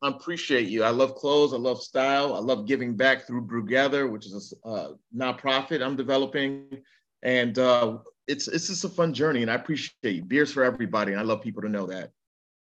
I 0.01 0.09
appreciate 0.11 0.69
you. 0.69 0.85
I 0.85 0.91
love 0.91 1.17
clothes. 1.17 1.53
I 1.53 1.57
love 1.57 1.83
style. 1.83 2.35
I 2.35 2.39
love 2.39 2.67
giving 2.67 2.97
back 2.97 3.27
through 3.27 3.49
BrewGether, 3.49 4.09
which 4.09 4.27
is 4.27 4.55
a 4.65 4.69
uh, 4.69 4.93
nonprofit 5.17 5.83
I'm 5.83 5.97
developing 5.97 6.83
and 7.23 7.59
uh, 7.59 7.99
it's 8.27 8.49
it's 8.49 8.69
just 8.69 8.85
a 8.85 8.89
fun 8.89 9.13
journey. 9.15 9.43
And 9.43 9.51
I 9.51 9.55
appreciate 9.55 10.17
you. 10.17 10.23
Beers 10.23 10.53
for 10.53 10.65
everybody, 10.65 11.13
and 11.13 11.21
I 11.21 11.25
love 11.25 11.43
people 11.43 11.63
to 11.63 11.69
know 11.69 11.87
that. 11.87 12.11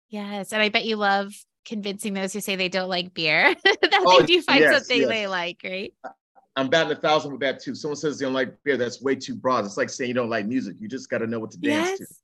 Yes, 0.09 0.53
and 0.53 0.61
I 0.61 0.69
bet 0.69 0.85
you 0.85 0.97
love 0.97 1.33
convincing 1.65 2.15
those 2.15 2.33
who 2.33 2.41
say 2.41 2.57
they 2.57 2.69
don't 2.69 2.89
like 2.89 3.15
beer 3.15 3.55
that 3.65 4.03
oh, 4.05 4.21
they 4.21 4.27
do 4.27 4.43
find 4.43 4.61
yes, 4.61 4.75
something 4.75 5.01
yes. 5.01 5.09
they 5.09 5.27
like, 5.27 5.61
right? 5.65 5.95
I'm 6.57 6.69
batting 6.69 6.93
a 6.93 7.01
thousand 7.01 7.33
with 7.33 7.41
that 7.41 7.63
too. 7.63 7.75
Someone 7.75 7.97
says 7.97 8.19
they 8.19 8.27
don't 8.27 8.35
like 8.35 8.55
beer, 8.65 8.77
that's 8.77 9.03
way 9.03 9.15
too 9.15 9.35
broad. 9.35 9.65
It's 9.65 9.77
like 9.77 9.91
saying 9.91 10.09
you 10.09 10.15
don't 10.15 10.31
like 10.31 10.47
music. 10.47 10.77
You 10.79 10.89
just 10.89 11.09
got 11.09 11.19
to 11.19 11.27
know 11.27 11.39
what 11.39 11.51
to 11.53 11.59
dance 11.59 11.99
yes. 11.99 12.09
to. 12.09 12.15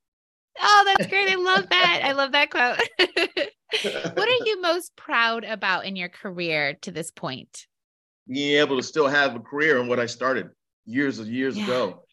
Oh, 0.61 0.83
that's 0.85 1.09
great. 1.09 1.29
I 1.29 1.35
love 1.35 1.69
that. 1.69 2.01
I 2.03 2.11
love 2.11 2.31
that 2.33 2.51
quote. 2.51 2.79
what 4.15 4.27
are 4.27 4.45
you 4.45 4.61
most 4.61 4.95
proud 4.95 5.45
about 5.45 5.85
in 5.85 5.95
your 5.95 6.09
career 6.09 6.73
to 6.81 6.91
this 6.91 7.11
point? 7.11 7.65
Being 8.27 8.59
able 8.59 8.77
to 8.77 8.83
still 8.83 9.07
have 9.07 9.35
a 9.35 9.39
career 9.39 9.79
in 9.79 9.87
what 9.87 9.99
I 9.99 10.05
started 10.05 10.49
years 10.85 11.19
and 11.19 11.27
years 11.27 11.57
yeah. 11.57 11.63
ago 11.63 12.03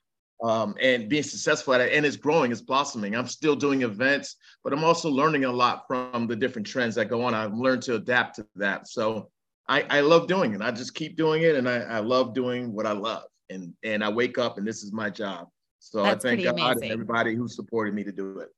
um, 0.42 0.74
and 0.80 1.08
being 1.08 1.22
successful 1.22 1.74
at 1.74 1.80
it. 1.80 1.92
And 1.92 2.04
it's 2.04 2.16
growing, 2.16 2.52
it's 2.52 2.60
blossoming. 2.60 3.16
I'm 3.16 3.26
still 3.26 3.56
doing 3.56 3.82
events, 3.82 4.36
but 4.62 4.72
I'm 4.72 4.84
also 4.84 5.08
learning 5.08 5.44
a 5.44 5.52
lot 5.52 5.84
from 5.86 6.26
the 6.26 6.36
different 6.36 6.66
trends 6.66 6.94
that 6.96 7.08
go 7.08 7.22
on. 7.22 7.34
I've 7.34 7.54
learned 7.54 7.82
to 7.82 7.94
adapt 7.94 8.36
to 8.36 8.46
that. 8.56 8.88
So 8.88 9.30
I, 9.68 9.82
I 9.88 10.00
love 10.00 10.26
doing 10.26 10.54
it. 10.54 10.60
I 10.60 10.70
just 10.70 10.94
keep 10.94 11.16
doing 11.16 11.42
it, 11.42 11.56
and 11.56 11.68
I, 11.68 11.78
I 11.78 11.98
love 12.00 12.34
doing 12.34 12.72
what 12.72 12.86
I 12.86 12.92
love. 12.92 13.24
And 13.48 13.74
and 13.84 14.02
I 14.02 14.08
wake 14.08 14.38
up, 14.38 14.58
and 14.58 14.66
this 14.66 14.82
is 14.82 14.92
my 14.92 15.10
job. 15.10 15.48
So 15.78 16.02
That's 16.02 16.24
I 16.24 16.28
thank 16.28 16.44
God 16.44 16.60
amazing. 16.60 16.82
and 16.82 16.92
everybody 16.92 17.34
who 17.34 17.48
supported 17.48 17.94
me 17.94 18.04
to 18.04 18.12
do 18.12 18.40
it. 18.40 18.48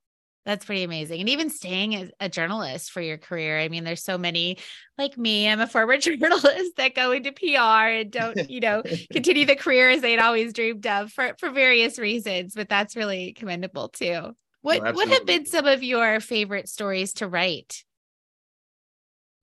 That's 0.48 0.64
pretty 0.64 0.82
amazing. 0.82 1.20
And 1.20 1.28
even 1.28 1.50
staying 1.50 1.94
as 1.94 2.10
a 2.20 2.28
journalist 2.30 2.90
for 2.90 3.02
your 3.02 3.18
career. 3.18 3.58
I 3.58 3.68
mean, 3.68 3.84
there's 3.84 4.02
so 4.02 4.16
many 4.16 4.56
like 4.96 5.18
me, 5.18 5.46
I'm 5.46 5.60
a 5.60 5.66
former 5.66 5.98
journalist 5.98 6.74
that 6.78 6.94
go 6.94 7.12
into 7.12 7.32
PR 7.32 7.90
and 7.90 8.10
don't, 8.10 8.34
you 8.50 8.60
know, 8.60 8.82
continue 9.12 9.44
the 9.44 9.56
career 9.56 9.90
as 9.90 10.00
they'd 10.00 10.18
always 10.18 10.54
dreamed 10.54 10.86
of 10.86 11.12
for, 11.12 11.34
for 11.38 11.50
various 11.50 11.98
reasons, 11.98 12.54
but 12.54 12.70
that's 12.70 12.96
really 12.96 13.34
commendable 13.34 13.90
too. 13.90 14.34
What 14.62 14.82
no, 14.82 14.92
what 14.92 15.08
have 15.08 15.26
been 15.26 15.44
some 15.44 15.66
of 15.66 15.82
your 15.82 16.18
favorite 16.18 16.70
stories 16.70 17.12
to 17.14 17.28
write? 17.28 17.84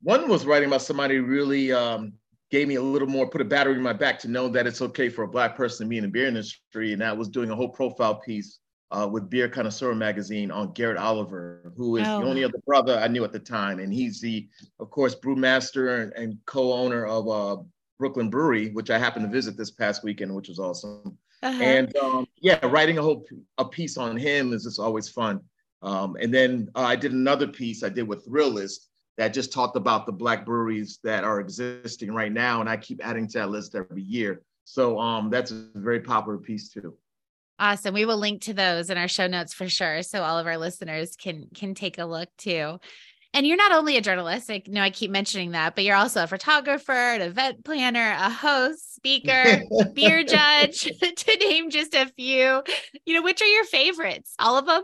One 0.01 0.27
was 0.27 0.47
writing 0.47 0.69
about 0.69 0.81
somebody 0.81 1.19
really 1.19 1.71
um, 1.71 2.13
gave 2.49 2.67
me 2.67 2.75
a 2.75 2.81
little 2.81 3.07
more, 3.07 3.29
put 3.29 3.41
a 3.41 3.45
battery 3.45 3.75
in 3.75 3.81
my 3.83 3.93
back 3.93 4.17
to 4.21 4.27
know 4.27 4.49
that 4.49 4.65
it's 4.65 4.81
okay 4.81 5.09
for 5.09 5.21
a 5.21 5.27
black 5.27 5.55
person 5.55 5.85
to 5.85 5.89
be 5.89 5.97
in 5.97 6.03
the 6.03 6.09
beer 6.09 6.25
industry. 6.25 6.93
And 6.93 7.01
that 7.03 7.15
was 7.15 7.29
doing 7.29 7.51
a 7.51 7.55
whole 7.55 7.69
profile 7.69 8.15
piece 8.15 8.57
uh, 8.91 9.07
with 9.11 9.29
Beer 9.29 9.49
Connoisseur 9.49 9.95
magazine 9.95 10.51
on 10.51 10.73
Garrett 10.73 10.97
Oliver, 10.97 11.71
who 11.75 11.97
is 11.97 12.07
oh. 12.07 12.21
the 12.21 12.25
only 12.27 12.43
other 12.43 12.59
brother 12.65 12.97
I 12.97 13.07
knew 13.07 13.23
at 13.23 13.31
the 13.31 13.39
time. 13.39 13.79
And 13.79 13.93
he's 13.93 14.21
the, 14.21 14.47
of 14.79 14.89
course, 14.89 15.15
brewmaster 15.15 16.03
and, 16.03 16.13
and 16.13 16.37
co-owner 16.45 17.05
of 17.05 17.27
uh, 17.27 17.61
Brooklyn 17.97 18.29
Brewery, 18.29 18.69
which 18.71 18.89
I 18.89 18.99
happened 18.99 19.25
to 19.25 19.31
visit 19.31 19.57
this 19.57 19.71
past 19.71 20.03
weekend, 20.03 20.35
which 20.35 20.49
was 20.49 20.59
awesome. 20.59 21.17
Uh-huh. 21.43 21.63
And 21.63 21.95
um, 21.97 22.27
yeah, 22.39 22.59
writing 22.65 22.97
a 22.97 23.01
whole 23.01 23.25
a 23.57 23.65
piece 23.65 23.97
on 23.97 24.17
him 24.17 24.53
is 24.53 24.63
just 24.63 24.79
always 24.79 25.09
fun. 25.09 25.41
Um, 25.81 26.17
and 26.19 26.33
then 26.33 26.69
uh, 26.75 26.81
I 26.81 26.95
did 26.95 27.11
another 27.11 27.47
piece 27.47 27.83
I 27.83 27.89
did 27.89 28.07
with 28.07 28.25
Thrillist 28.27 28.87
that 29.17 29.33
just 29.33 29.53
talked 29.53 29.77
about 29.77 30.05
the 30.05 30.11
black 30.11 30.45
breweries 30.45 30.99
that 31.03 31.23
are 31.23 31.39
existing 31.39 32.11
right 32.11 32.31
now, 32.31 32.59
and 32.59 32.69
I 32.69 32.77
keep 32.77 33.05
adding 33.05 33.27
to 33.29 33.39
that 33.39 33.49
list 33.49 33.75
every 33.75 34.01
year. 34.01 34.41
So 34.65 34.99
um, 34.99 35.29
that's 35.29 35.51
a 35.51 35.67
very 35.75 35.99
popular 35.99 36.37
piece 36.37 36.69
too. 36.69 36.97
Awesome. 37.57 37.93
We 37.93 38.05
will 38.05 38.17
link 38.17 38.41
to 38.43 38.53
those 38.53 38.89
in 38.89 38.97
our 38.97 39.07
show 39.07 39.27
notes 39.27 39.53
for 39.53 39.69
sure, 39.69 40.01
so 40.01 40.23
all 40.23 40.37
of 40.37 40.47
our 40.47 40.57
listeners 40.57 41.15
can 41.15 41.47
can 41.53 41.73
take 41.73 41.97
a 41.97 42.05
look 42.05 42.29
too. 42.37 42.79
And 43.33 43.45
you're 43.45 43.57
not 43.57 43.73
only 43.73 43.97
a 43.97 44.01
journalist, 44.01 44.49
I 44.49 44.61
know 44.65 44.81
I 44.81 44.89
keep 44.89 45.11
mentioning 45.11 45.51
that, 45.51 45.75
but 45.75 45.83
you're 45.83 45.97
also 45.97 46.23
a 46.23 46.27
photographer, 46.27 46.93
an 46.93 47.21
event 47.21 47.65
planner, 47.65 48.15
a 48.17 48.29
host, 48.29 48.95
speaker, 48.95 49.61
beer 49.93 50.23
judge, 50.27 50.81
to 51.01 51.37
name 51.41 51.69
just 51.69 51.93
a 51.93 52.05
few. 52.15 52.63
You 53.05 53.13
know, 53.13 53.21
which 53.21 53.41
are 53.41 53.47
your 53.47 53.65
favorites? 53.65 54.35
All 54.39 54.57
of 54.57 54.65
them? 54.65 54.83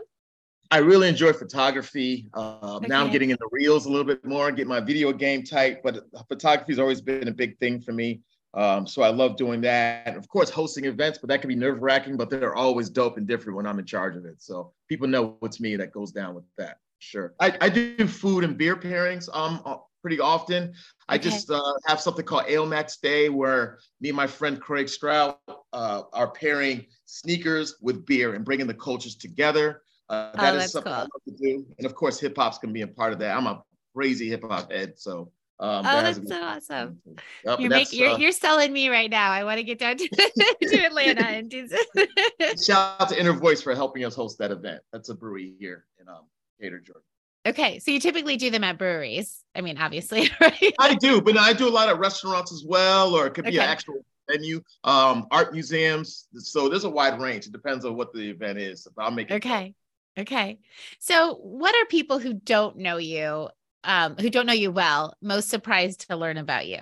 I 0.70 0.78
really 0.78 1.08
enjoy 1.08 1.32
photography. 1.32 2.28
Uh, 2.34 2.76
okay. 2.76 2.88
Now 2.88 3.04
I'm 3.04 3.10
getting 3.10 3.30
into 3.30 3.46
reels 3.52 3.86
a 3.86 3.90
little 3.90 4.06
bit 4.06 4.24
more, 4.24 4.50
get 4.52 4.66
my 4.66 4.80
video 4.80 5.12
game 5.12 5.44
tight, 5.44 5.82
but 5.82 6.04
photography 6.28 6.72
has 6.72 6.78
always 6.78 7.00
been 7.00 7.28
a 7.28 7.32
big 7.32 7.58
thing 7.58 7.80
for 7.80 7.92
me. 7.92 8.20
Um, 8.54 8.86
so 8.86 9.02
I 9.02 9.08
love 9.08 9.36
doing 9.36 9.60
that. 9.62 10.16
Of 10.16 10.28
course, 10.28 10.50
hosting 10.50 10.84
events, 10.84 11.18
but 11.18 11.28
that 11.28 11.40
can 11.40 11.48
be 11.48 11.54
nerve 11.54 11.82
wracking, 11.82 12.16
but 12.16 12.28
they're 12.28 12.54
always 12.54 12.90
dope 12.90 13.16
and 13.16 13.26
different 13.26 13.56
when 13.56 13.66
I'm 13.66 13.78
in 13.78 13.86
charge 13.86 14.16
of 14.16 14.24
it. 14.24 14.42
So 14.42 14.72
people 14.88 15.08
know 15.08 15.38
it's 15.42 15.60
me 15.60 15.76
that 15.76 15.92
goes 15.92 16.12
down 16.12 16.34
with 16.34 16.44
that. 16.58 16.78
Sure. 16.98 17.34
I, 17.40 17.56
I 17.60 17.68
do 17.68 18.06
food 18.06 18.44
and 18.44 18.56
beer 18.56 18.76
pairings 18.76 19.28
um, 19.32 19.60
uh, 19.64 19.76
pretty 20.02 20.20
often. 20.20 20.74
I 21.08 21.18
just 21.18 21.50
uh, 21.50 21.60
have 21.86 22.00
something 22.00 22.24
called 22.24 22.44
Ale 22.46 22.66
Max 22.66 22.98
Day 22.98 23.28
where 23.28 23.78
me 24.00 24.10
and 24.10 24.16
my 24.16 24.26
friend 24.26 24.60
Craig 24.60 24.88
Stroud 24.88 25.36
uh, 25.72 26.02
are 26.12 26.30
pairing 26.30 26.86
sneakers 27.06 27.76
with 27.80 28.04
beer 28.06 28.34
and 28.34 28.44
bringing 28.44 28.66
the 28.66 28.74
cultures 28.74 29.16
together. 29.16 29.82
Uh, 30.08 30.30
that 30.36 30.54
oh, 30.54 30.58
is 30.58 30.72
something 30.72 30.92
cool. 30.92 31.00
I 31.00 31.02
love 31.02 31.22
to 31.26 31.36
do. 31.42 31.66
And 31.78 31.86
of 31.86 31.94
course, 31.94 32.20
hip 32.20 32.36
hop's 32.36 32.58
gonna 32.58 32.72
be 32.72 32.82
a 32.82 32.86
part 32.86 33.12
of 33.12 33.18
that. 33.20 33.36
I'm 33.36 33.46
a 33.46 33.62
crazy 33.94 34.28
hip 34.28 34.44
hop 34.44 34.70
head, 34.70 34.98
so. 34.98 35.32
Um, 35.62 35.86
oh, 35.86 36.02
that's 36.02 36.28
so 36.28 36.42
awesome! 36.42 37.00
Yep, 37.44 37.60
you're, 37.60 37.70
making, 37.70 38.00
you're, 38.00 38.10
uh, 38.10 38.16
you're 38.16 38.32
selling 38.32 38.72
me 38.72 38.88
right 38.88 39.08
now. 39.08 39.30
I 39.30 39.44
want 39.44 39.58
to 39.58 39.62
get 39.62 39.78
down 39.78 39.96
to, 39.96 40.08
to 40.08 40.84
Atlanta 40.84 41.24
and 41.24 41.48
do. 41.48 41.68
Shout 42.66 43.00
out 43.00 43.08
to 43.10 43.20
Inner 43.20 43.32
Voice 43.32 43.62
for 43.62 43.72
helping 43.72 44.04
us 44.04 44.16
host 44.16 44.38
that 44.38 44.50
event. 44.50 44.82
That's 44.92 45.08
a 45.10 45.14
brewery 45.14 45.54
here 45.60 45.84
in 46.00 46.08
um, 46.08 46.24
Decatur, 46.58 46.80
Georgia. 46.80 47.00
Okay, 47.46 47.78
so 47.78 47.92
you 47.92 48.00
typically 48.00 48.36
do 48.36 48.50
them 48.50 48.64
at 48.64 48.76
breweries. 48.76 49.44
I 49.54 49.60
mean, 49.60 49.78
obviously, 49.78 50.30
right? 50.40 50.74
I 50.80 50.96
do, 50.96 51.22
but 51.22 51.38
I 51.38 51.52
do 51.52 51.68
a 51.68 51.70
lot 51.70 51.88
of 51.88 52.00
restaurants 52.00 52.50
as 52.50 52.64
well, 52.66 53.14
or 53.14 53.28
it 53.28 53.34
could 53.34 53.44
be 53.44 53.50
okay. 53.50 53.58
an 53.58 53.70
actual 53.70 54.04
venue, 54.28 54.62
um, 54.82 55.28
art 55.30 55.52
museums. 55.52 56.26
So 56.38 56.68
there's 56.68 56.84
a 56.84 56.90
wide 56.90 57.20
range. 57.20 57.46
It 57.46 57.52
depends 57.52 57.84
on 57.84 57.94
what 57.94 58.12
the 58.12 58.30
event 58.30 58.58
is. 58.58 58.88
I'll 58.98 59.12
make 59.12 59.30
it. 59.30 59.34
Okay. 59.34 59.76
Okay. 60.18 60.58
So, 60.98 61.36
what 61.36 61.74
are 61.74 61.86
people 61.86 62.18
who 62.18 62.34
don't 62.34 62.78
know 62.78 62.96
you, 62.98 63.48
um, 63.84 64.16
who 64.16 64.30
don't 64.30 64.46
know 64.46 64.52
you 64.52 64.70
well, 64.70 65.14
most 65.22 65.48
surprised 65.48 66.08
to 66.08 66.16
learn 66.16 66.36
about 66.36 66.66
you? 66.66 66.80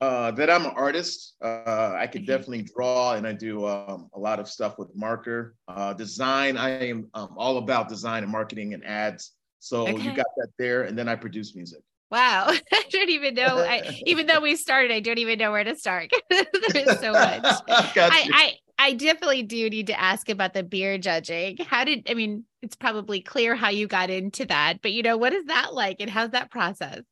Uh, 0.00 0.30
that 0.30 0.48
I'm 0.48 0.64
an 0.64 0.72
artist. 0.76 1.34
Uh, 1.42 1.94
I 1.94 2.06
can 2.06 2.24
definitely 2.24 2.62
draw, 2.62 3.14
and 3.14 3.26
I 3.26 3.32
do 3.32 3.66
um, 3.66 4.08
a 4.14 4.18
lot 4.18 4.40
of 4.40 4.48
stuff 4.48 4.78
with 4.78 4.88
marker 4.94 5.56
uh, 5.68 5.92
design. 5.92 6.56
I 6.56 6.70
am 6.86 7.08
um, 7.12 7.34
all 7.36 7.58
about 7.58 7.88
design 7.88 8.22
and 8.22 8.32
marketing 8.32 8.72
and 8.72 8.84
ads. 8.84 9.32
So 9.58 9.82
okay. 9.82 10.00
you 10.00 10.14
got 10.14 10.26
that 10.38 10.48
there, 10.58 10.84
and 10.84 10.98
then 10.98 11.06
I 11.06 11.16
produce 11.16 11.54
music. 11.54 11.82
Wow, 12.10 12.46
I 12.72 12.84
don't 12.90 13.10
even 13.10 13.34
know. 13.34 13.58
I, 13.58 14.00
even 14.06 14.26
though 14.26 14.40
we 14.40 14.56
started, 14.56 14.90
I 14.90 15.00
don't 15.00 15.18
even 15.18 15.38
know 15.38 15.52
where 15.52 15.64
to 15.64 15.76
start. 15.76 16.10
There's 16.30 16.98
so 16.98 17.12
much. 17.12 17.44
I, 17.68 17.92
I, 18.32 18.54
I 18.80 18.94
definitely 18.94 19.42
do 19.42 19.68
need 19.68 19.88
to 19.88 20.00
ask 20.00 20.30
about 20.30 20.54
the 20.54 20.62
beer 20.62 20.96
judging. 20.96 21.58
How 21.58 21.84
did 21.84 22.06
I 22.08 22.14
mean? 22.14 22.44
It's 22.62 22.76
probably 22.76 23.20
clear 23.20 23.54
how 23.54 23.68
you 23.68 23.86
got 23.86 24.08
into 24.08 24.46
that, 24.46 24.80
but 24.80 24.92
you 24.92 25.02
know, 25.02 25.18
what 25.18 25.34
is 25.34 25.44
that 25.46 25.74
like, 25.74 25.98
and 26.00 26.08
how's 26.08 26.30
that 26.30 26.50
process? 26.50 27.02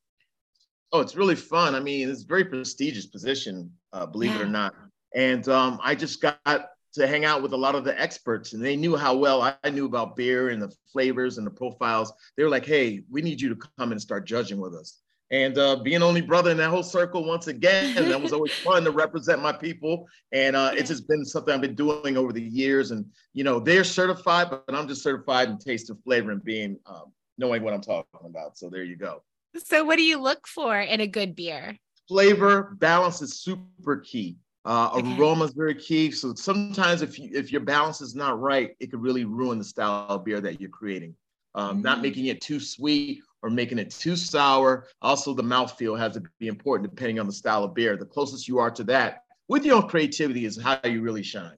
Oh, 0.91 0.99
it's 0.99 1.15
really 1.15 1.35
fun. 1.35 1.75
I 1.75 1.79
mean, 1.79 2.09
it's 2.09 2.23
a 2.23 2.27
very 2.27 2.45
prestigious 2.45 3.05
position, 3.05 3.71
uh, 3.93 4.07
believe 4.07 4.31
yeah. 4.31 4.39
it 4.39 4.41
or 4.41 4.47
not. 4.47 4.73
And 5.15 5.47
um, 5.47 5.79
I 5.83 5.93
just 5.93 6.21
got 6.21 6.39
to 6.45 7.07
hang 7.07 7.23
out 7.25 7.43
with 7.43 7.53
a 7.53 7.57
lot 7.57 7.75
of 7.75 7.83
the 7.83 7.99
experts, 7.99 8.53
and 8.53 8.65
they 8.65 8.75
knew 8.75 8.95
how 8.95 9.15
well 9.15 9.55
I 9.63 9.69
knew 9.69 9.85
about 9.85 10.15
beer 10.15 10.49
and 10.49 10.59
the 10.59 10.73
flavors 10.91 11.37
and 11.37 11.45
the 11.45 11.51
profiles. 11.51 12.11
They 12.35 12.43
were 12.43 12.49
like, 12.49 12.65
"Hey, 12.65 13.03
we 13.11 13.21
need 13.21 13.39
you 13.39 13.49
to 13.49 13.67
come 13.77 13.91
and 13.91 14.01
start 14.01 14.25
judging 14.25 14.59
with 14.59 14.73
us." 14.73 15.01
And 15.31 15.57
uh, 15.57 15.75
being 15.77 16.01
only 16.01 16.21
brother 16.21 16.51
in 16.51 16.57
that 16.57 16.69
whole 16.69 16.83
circle 16.83 17.23
once 17.23 17.47
again 17.47 17.93
that 18.09 18.21
was 18.21 18.33
always 18.33 18.53
fun 18.53 18.83
to 18.83 18.91
represent 18.91 19.41
my 19.41 19.51
people. 19.51 20.07
And 20.31 20.55
uh, 20.55 20.71
it's 20.73 20.89
just 20.89 21.07
been 21.07 21.23
something 21.25 21.53
i've 21.53 21.61
been 21.61 21.75
doing 21.75 22.17
over 22.17 22.33
the 22.33 22.41
years. 22.41 22.91
And 22.91 23.05
you 23.33 23.43
know 23.43 23.59
they're 23.59 23.83
certified 23.83 24.49
but 24.49 24.63
i'm 24.69 24.87
just 24.87 25.03
certified 25.03 25.49
in 25.49 25.57
taste 25.57 25.89
and 25.89 26.01
flavor 26.03 26.31
and 26.31 26.43
being 26.43 26.77
um, 26.85 27.11
knowing 27.37 27.63
what 27.63 27.73
i'm 27.73 27.81
talking 27.81 28.07
about. 28.25 28.57
So 28.57 28.69
there 28.69 28.83
you 28.83 28.95
go. 28.95 29.23
So 29.65 29.83
what 29.83 29.97
do 29.97 30.03
you 30.03 30.19
look 30.19 30.47
for 30.47 30.79
in 30.79 31.01
a 31.01 31.07
good 31.07 31.35
beer? 31.35 31.77
Flavor 32.07 32.75
balance 32.79 33.21
is 33.21 33.41
super 33.41 33.97
key. 33.97 34.37
Uh, 34.65 34.89
okay. 34.93 35.17
aroma 35.17 35.45
is 35.45 35.53
very 35.53 35.73
key. 35.73 36.11
So 36.11 36.33
sometimes 36.35 37.01
if 37.01 37.17
you 37.17 37.29
if 37.33 37.51
your 37.51 37.61
balance 37.61 38.01
is 38.01 38.15
not 38.15 38.39
right 38.39 38.71
it 38.79 38.91
could 38.91 39.01
really 39.01 39.25
ruin 39.25 39.57
the 39.57 39.63
style 39.63 40.05
of 40.09 40.25
beer 40.25 40.41
that 40.41 40.59
you're 40.59 40.69
creating. 40.69 41.15
Um, 41.55 41.77
mm-hmm. 41.77 41.81
not 41.81 42.01
making 42.01 42.27
it 42.27 42.41
too 42.41 42.59
sweet 42.59 43.21
or 43.41 43.49
making 43.49 43.79
it 43.79 43.91
too 43.91 44.15
sour. 44.15 44.87
Also, 45.01 45.33
the 45.33 45.43
mouthfeel 45.43 45.97
has 45.97 46.13
to 46.13 46.23
be 46.39 46.47
important 46.47 46.89
depending 46.89 47.19
on 47.19 47.25
the 47.25 47.33
style 47.33 47.63
of 47.63 47.73
beer. 47.73 47.97
The 47.97 48.05
closest 48.05 48.47
you 48.47 48.59
are 48.59 48.71
to 48.71 48.83
that 48.85 49.23
with 49.47 49.65
your 49.65 49.77
own 49.77 49.89
creativity 49.89 50.45
is 50.45 50.61
how 50.61 50.79
you 50.83 51.01
really 51.01 51.23
shine. 51.23 51.57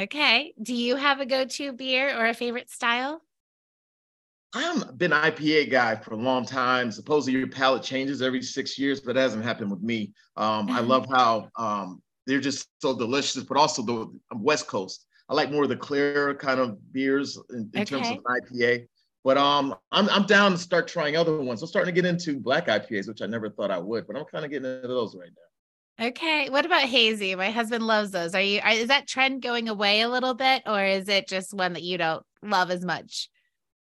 Okay. 0.00 0.54
Do 0.60 0.74
you 0.74 0.96
have 0.96 1.20
a 1.20 1.26
go 1.26 1.44
to 1.44 1.72
beer 1.72 2.18
or 2.18 2.26
a 2.26 2.34
favorite 2.34 2.70
style? 2.70 3.22
I've 4.54 4.98
been 4.98 5.12
an 5.12 5.32
IPA 5.32 5.70
guy 5.70 5.96
for 5.96 6.12
a 6.12 6.16
long 6.16 6.44
time. 6.44 6.90
Supposedly 6.90 7.38
your 7.38 7.48
palate 7.48 7.82
changes 7.82 8.20
every 8.20 8.42
six 8.42 8.78
years, 8.78 9.00
but 9.00 9.16
it 9.16 9.20
hasn't 9.20 9.44
happened 9.44 9.70
with 9.70 9.80
me. 9.80 10.12
Um, 10.36 10.68
I 10.68 10.80
love 10.80 11.06
how 11.10 11.48
um, 11.56 12.02
they're 12.26 12.40
just 12.40 12.68
so 12.80 12.96
delicious, 12.96 13.42
but 13.44 13.56
also 13.56 13.82
the 13.82 14.10
West 14.34 14.66
Coast. 14.66 15.06
I 15.28 15.34
like 15.34 15.50
more 15.50 15.62
of 15.62 15.70
the 15.70 15.76
clear 15.76 16.34
kind 16.34 16.60
of 16.60 16.92
beers 16.92 17.38
in, 17.50 17.70
in 17.72 17.82
okay. 17.82 17.84
terms 17.84 18.08
of 18.08 18.18
IPA. 18.18 18.86
But 19.24 19.38
um, 19.38 19.74
I'm 19.92 20.08
I'm 20.10 20.26
down 20.26 20.52
to 20.52 20.58
start 20.58 20.88
trying 20.88 21.16
other 21.16 21.40
ones. 21.40 21.62
I'm 21.62 21.68
starting 21.68 21.94
to 21.94 22.00
get 22.00 22.08
into 22.08 22.40
black 22.40 22.66
IPAs, 22.66 23.06
which 23.06 23.22
I 23.22 23.26
never 23.26 23.48
thought 23.48 23.70
I 23.70 23.78
would, 23.78 24.06
but 24.06 24.16
I'm 24.16 24.24
kind 24.24 24.44
of 24.44 24.50
getting 24.50 24.70
into 24.70 24.88
those 24.88 25.14
right 25.14 25.30
now. 25.30 26.06
Okay. 26.06 26.48
What 26.50 26.66
about 26.66 26.82
hazy? 26.82 27.34
My 27.34 27.50
husband 27.50 27.86
loves 27.86 28.10
those. 28.10 28.34
Are 28.34 28.40
you? 28.40 28.60
Are, 28.60 28.72
is 28.72 28.88
that 28.88 29.06
trend 29.06 29.42
going 29.42 29.68
away 29.68 30.00
a 30.00 30.08
little 30.08 30.34
bit, 30.34 30.62
or 30.66 30.84
is 30.84 31.08
it 31.08 31.28
just 31.28 31.54
one 31.54 31.74
that 31.74 31.82
you 31.82 31.98
don't 31.98 32.24
love 32.42 32.70
as 32.70 32.84
much? 32.84 33.28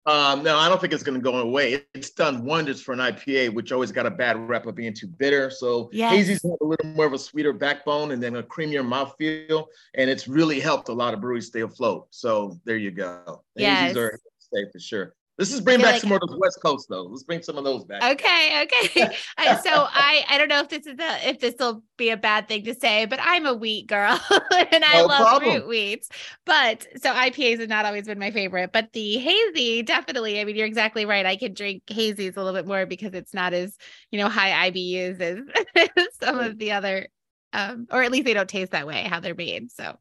Um, 0.06 0.44
no, 0.44 0.56
I 0.56 0.68
don't 0.68 0.80
think 0.80 0.92
it's 0.92 1.02
going 1.02 1.18
to 1.18 1.20
go 1.20 1.38
away. 1.38 1.82
It's 1.92 2.10
done 2.10 2.44
wonders 2.44 2.80
for 2.80 2.92
an 2.92 3.00
IPA, 3.00 3.52
which 3.54 3.72
always 3.72 3.90
got 3.90 4.06
a 4.06 4.10
bad 4.10 4.38
rep 4.48 4.64
of 4.66 4.76
being 4.76 4.94
too 4.94 5.08
bitter. 5.08 5.50
So 5.50 5.90
yes. 5.92 6.12
hazy's 6.12 6.44
a 6.44 6.48
little 6.60 6.90
more 6.94 7.06
of 7.06 7.12
a 7.12 7.18
sweeter 7.18 7.52
backbone 7.52 8.12
and 8.12 8.22
then 8.22 8.36
a 8.36 8.42
creamier 8.42 8.86
mouthfeel, 8.86 9.66
and 9.94 10.08
it's 10.08 10.28
really 10.28 10.60
helped 10.60 10.88
a 10.90 10.92
lot 10.92 11.12
of 11.12 11.20
breweries 11.20 11.48
stay 11.48 11.62
afloat. 11.62 12.06
So 12.10 12.56
there 12.64 12.76
you 12.76 12.92
go. 12.92 13.42
Yeah, 13.56 13.90
Hazies 13.90 13.96
are 13.96 14.18
safe 14.38 14.68
for 14.72 14.78
sure. 14.78 15.14
Let's 15.38 15.50
just 15.50 15.64
bring 15.64 15.80
back 15.80 15.92
like, 15.92 16.00
some 16.00 16.08
more 16.08 16.18
of 16.22 16.30
the 16.30 16.38
West 16.38 16.60
Coast 16.62 16.86
though. 16.88 17.02
Let's 17.02 17.22
bring 17.22 17.42
some 17.42 17.58
of 17.58 17.64
those 17.64 17.84
back. 17.84 18.02
Okay, 18.02 18.62
okay. 18.62 19.16
So 19.38 19.70
I 19.70 20.24
I 20.28 20.38
don't 20.38 20.48
know 20.48 20.60
if 20.60 20.68
this 20.68 20.86
is 20.86 20.98
a 20.98 21.28
if 21.28 21.40
this 21.40 21.54
will 21.58 21.82
be 21.98 22.10
a 22.10 22.16
bad 22.16 22.48
thing 22.48 22.64
to 22.64 22.74
say, 22.74 23.04
but 23.04 23.18
I'm 23.22 23.44
a 23.44 23.52
wheat 23.54 23.86
girl 23.86 24.18
and 24.30 24.84
I 24.84 25.00
no 25.00 25.06
love 25.06 25.20
problem. 25.20 25.50
fruit 25.50 25.68
wheats. 25.68 26.08
But 26.46 26.86
so 27.02 27.12
IPAs 27.12 27.60
have 27.60 27.68
not 27.68 27.84
always 27.84 28.06
been 28.06 28.18
my 28.18 28.30
favorite, 28.30 28.72
but 28.72 28.92
the 28.92 29.18
hazy 29.18 29.82
definitely. 29.82 30.40
I 30.40 30.44
mean, 30.44 30.56
you're 30.56 30.66
exactly 30.66 31.04
right. 31.04 31.26
I 31.26 31.36
can 31.36 31.52
drink 31.52 31.82
hazies 31.86 32.36
a 32.36 32.42
little 32.42 32.54
bit 32.54 32.66
more 32.66 32.86
because 32.86 33.12
it's 33.12 33.34
not 33.34 33.52
as 33.52 33.76
you 34.10 34.18
know 34.18 34.28
high 34.28 34.70
IBUs 34.70 35.20
as 35.20 35.88
some 36.22 36.38
of 36.38 36.58
the 36.58 36.72
other, 36.72 37.08
um, 37.52 37.86
or 37.90 38.02
at 38.02 38.10
least 38.10 38.24
they 38.24 38.34
don't 38.34 38.48
taste 38.48 38.72
that 38.72 38.86
way 38.86 39.02
how 39.02 39.20
they're 39.20 39.34
made. 39.34 39.70
So 39.70 39.98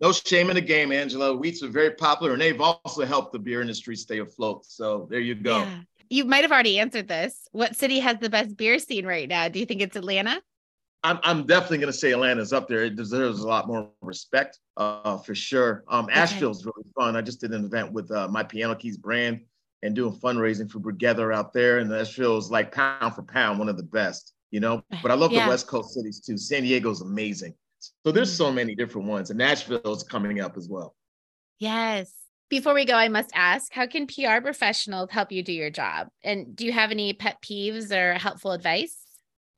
No 0.00 0.12
shame 0.12 0.48
in 0.48 0.56
the 0.56 0.62
game, 0.62 0.92
Angela. 0.92 1.36
Wheats 1.36 1.62
are 1.62 1.68
very 1.68 1.90
popular, 1.90 2.32
and 2.32 2.40
they've 2.40 2.60
also 2.60 3.04
helped 3.04 3.32
the 3.32 3.38
beer 3.38 3.60
industry 3.60 3.96
stay 3.96 4.18
afloat. 4.18 4.64
So 4.64 5.06
there 5.10 5.20
you 5.20 5.34
go. 5.34 5.58
Yeah. 5.58 5.80
You 6.08 6.24
might 6.24 6.42
have 6.42 6.50
already 6.50 6.78
answered 6.78 7.06
this. 7.06 7.46
What 7.52 7.76
city 7.76 8.00
has 8.00 8.18
the 8.18 8.30
best 8.30 8.56
beer 8.56 8.78
scene 8.78 9.06
right 9.06 9.28
now? 9.28 9.48
Do 9.48 9.60
you 9.60 9.66
think 9.66 9.80
it's 9.80 9.94
Atlanta? 9.94 10.42
I'm, 11.02 11.18
I'm 11.22 11.46
definitely 11.46 11.78
going 11.78 11.92
to 11.92 11.98
say 11.98 12.12
Atlanta's 12.12 12.52
up 12.52 12.68
there. 12.68 12.84
It 12.84 12.96
deserves 12.96 13.40
a 13.40 13.46
lot 13.46 13.66
more 13.66 13.90
respect, 14.02 14.58
uh, 14.76 15.18
for 15.18 15.34
sure. 15.34 15.84
Um, 15.88 16.06
okay. 16.06 16.14
Asheville's 16.14 16.64
really 16.64 16.84
fun. 16.98 17.16
I 17.16 17.22
just 17.22 17.40
did 17.40 17.52
an 17.52 17.64
event 17.64 17.92
with 17.92 18.10
uh, 18.10 18.28
my 18.28 18.42
Piano 18.42 18.74
Keys 18.74 18.96
brand 18.96 19.40
and 19.82 19.94
doing 19.94 20.12
fundraising 20.12 20.70
for 20.70 20.78
BrewGether 20.78 21.34
out 21.34 21.52
there, 21.52 21.78
and 21.78 21.92
Asheville's 21.92 22.50
like 22.50 22.72
pound 22.72 23.14
for 23.14 23.22
pound 23.22 23.58
one 23.58 23.68
of 23.68 23.76
the 23.76 23.82
best, 23.82 24.34
you 24.50 24.60
know. 24.60 24.82
But 25.02 25.10
I 25.10 25.14
love 25.14 25.32
yeah. 25.32 25.44
the 25.44 25.50
West 25.50 25.66
Coast 25.66 25.94
cities 25.94 26.20
too. 26.20 26.36
San 26.36 26.62
Diego's 26.62 27.00
amazing. 27.00 27.54
So 28.04 28.12
there's 28.12 28.32
so 28.32 28.52
many 28.52 28.74
different 28.74 29.08
ones, 29.08 29.30
and 29.30 29.38
Nashville 29.38 29.92
is 29.92 30.02
coming 30.02 30.40
up 30.40 30.56
as 30.56 30.68
well. 30.68 30.94
Yes. 31.58 32.12
Before 32.48 32.74
we 32.74 32.84
go, 32.84 32.94
I 32.94 33.08
must 33.08 33.30
ask 33.34 33.72
how 33.72 33.86
can 33.86 34.06
PR 34.06 34.40
professionals 34.42 35.10
help 35.10 35.30
you 35.30 35.42
do 35.42 35.52
your 35.52 35.70
job? 35.70 36.08
And 36.24 36.56
do 36.56 36.66
you 36.66 36.72
have 36.72 36.90
any 36.90 37.12
pet 37.12 37.40
peeves 37.42 37.92
or 37.92 38.14
helpful 38.14 38.52
advice? 38.52 38.96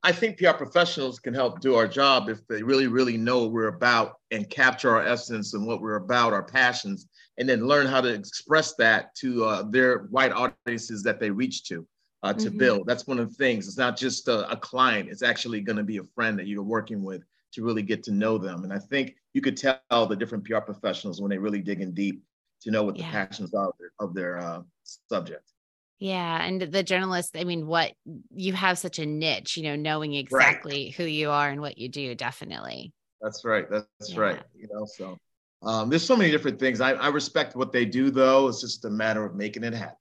I 0.02 0.12
think 0.12 0.37
PR 0.37 0.52
professionals 0.52 1.21
can 1.21 1.33
help 1.33 1.61
do 1.61 1.76
our 1.76 1.87
job 1.87 2.29
if 2.29 2.47
they 2.49 2.62
really, 2.62 2.88
really 2.88 3.17
know 3.17 3.43
what 3.43 3.52
we're 3.52 3.69
about 3.69 4.17
and 4.31 4.50
capture 4.50 4.91
our 4.91 5.07
essence 5.07 5.55
and 5.55 5.64
what 5.64 5.81
we're 5.81 5.97
about, 5.97 6.33
our 6.33 6.43
passions, 6.43 7.07
and 7.38 7.49
then 7.49 7.67
learn 7.67 7.87
how 7.87 8.00
to 8.00 8.12
express 8.12 8.75
that 8.75 9.14
to 9.17 9.45
uh, 9.45 9.62
their 9.71 10.09
wide 10.11 10.33
audiences 10.33 11.02
that 11.05 11.21
they 11.21 11.31
reach 11.31 11.64
to. 11.64 11.87
Uh, 12.25 12.33
to 12.33 12.50
mm-hmm. 12.50 12.59
build. 12.59 12.87
That's 12.87 13.05
one 13.09 13.19
of 13.19 13.31
the 13.31 13.35
things. 13.35 13.67
It's 13.67 13.76
not 13.76 13.97
just 13.97 14.29
a, 14.29 14.49
a 14.49 14.57
client, 14.57 15.09
it's 15.09 15.25
actually 15.25 15.61
going 15.61 15.76
to 15.76 15.83
be 15.83 15.97
a 15.97 16.05
friend 16.14 16.38
that 16.38 16.47
you're 16.47 16.62
working 16.62 17.02
with 17.02 17.25
to 17.53 17.63
really 17.63 17.83
get 17.83 18.03
to 18.05 18.13
know 18.13 18.39
them. 18.39 18.65
And 18.65 18.73
I 18.73 18.79
think 18.79 19.17
you 19.35 19.41
could 19.41 19.57
tell 19.57 20.07
the 20.07 20.17
different 20.17 20.45
PR 20.45 20.59
professionals 20.59 21.21
when 21.21 21.31
they 21.31 21.39
really 21.39 21.61
dig 21.61 21.81
in 21.81 21.93
deep 21.93 22.23
to 22.63 22.71
know 22.71 22.83
what 22.83 22.97
yeah. 22.97 23.07
the 23.07 23.13
passions 23.13 23.55
are 23.55 23.69
of 23.69 23.75
their, 23.79 23.91
of 23.99 24.15
their 24.15 24.39
uh, 24.39 24.63
subject. 25.09 25.53
Yeah. 25.99 26.45
And 26.45 26.61
the 26.61 26.83
journalist, 26.83 27.37
I 27.37 27.45
mean, 27.45 27.67
what 27.67 27.93
you 28.35 28.53
have 28.55 28.79
such 28.79 28.99
a 28.99 29.07
niche, 29.07 29.57
you 29.57 29.63
know, 29.63 29.77
knowing 29.77 30.15
exactly 30.15 30.87
right. 30.87 30.95
who 30.95 31.05
you 31.05 31.31
are 31.31 31.49
and 31.49 31.61
what 31.61 31.79
you 31.79 31.89
do, 31.89 32.15
definitely. 32.15 32.93
That's 33.21 33.45
right. 33.45 33.71
That's 33.71 33.87
yeah. 34.09 34.21
right. 34.21 34.43
You 34.55 34.69
know, 34.73 34.85
so 34.85 35.17
um, 35.63 35.91
there's 35.91 36.05
so 36.05 36.17
many 36.17 36.31
different 36.31 36.59
things. 36.59 36.81
I, 36.81 36.93
I 36.93 37.09
respect 37.09 37.55
what 37.55 37.73
they 37.73 37.85
do, 37.85 38.11
though. 38.11 38.49
It's 38.49 38.61
just 38.61 38.85
a 38.85 38.91
matter 38.91 39.25
of 39.25 39.37
making 39.37 39.63
it 39.63 39.75
happen. 39.75 39.97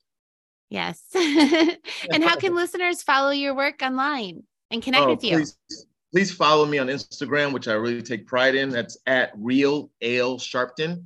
Yes. 0.71 1.03
and 1.13 2.23
how 2.23 2.35
can 2.37 2.55
listeners 2.55 3.03
follow 3.03 3.29
your 3.29 3.53
work 3.53 3.81
online 3.83 4.43
and 4.71 4.81
connect 4.81 5.03
oh, 5.03 5.09
with 5.09 5.23
you? 5.23 5.37
Please, 5.37 5.57
please 6.11 6.31
follow 6.31 6.65
me 6.65 6.77
on 6.77 6.87
Instagram, 6.87 7.53
which 7.53 7.67
I 7.67 7.73
really 7.73 8.01
take 8.01 8.27
pride 8.27 8.55
in. 8.55 8.69
That's 8.69 8.97
at 9.07 9.31
real 9.37 9.91
Ale 10.01 10.37
Sharpton. 10.37 11.03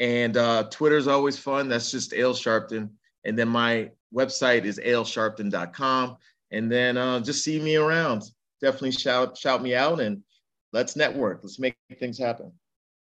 And 0.00 0.36
uh, 0.36 0.64
Twitter's 0.70 1.06
always 1.06 1.38
fun. 1.38 1.68
That's 1.68 1.90
just 1.90 2.12
Ale 2.12 2.34
Sharpton. 2.34 2.90
And 3.24 3.38
then 3.38 3.48
my 3.48 3.90
website 4.14 4.64
is 4.64 4.78
alesharpton.com. 4.78 6.16
And 6.50 6.70
then 6.70 6.96
uh, 6.96 7.20
just 7.20 7.42
see 7.42 7.58
me 7.58 7.76
around. 7.76 8.24
Definitely 8.60 8.92
shout 8.92 9.36
shout 9.36 9.62
me 9.62 9.74
out 9.74 10.00
and 10.00 10.22
let's 10.72 10.96
network. 10.96 11.40
Let's 11.42 11.58
make 11.58 11.76
things 11.98 12.18
happen. 12.18 12.52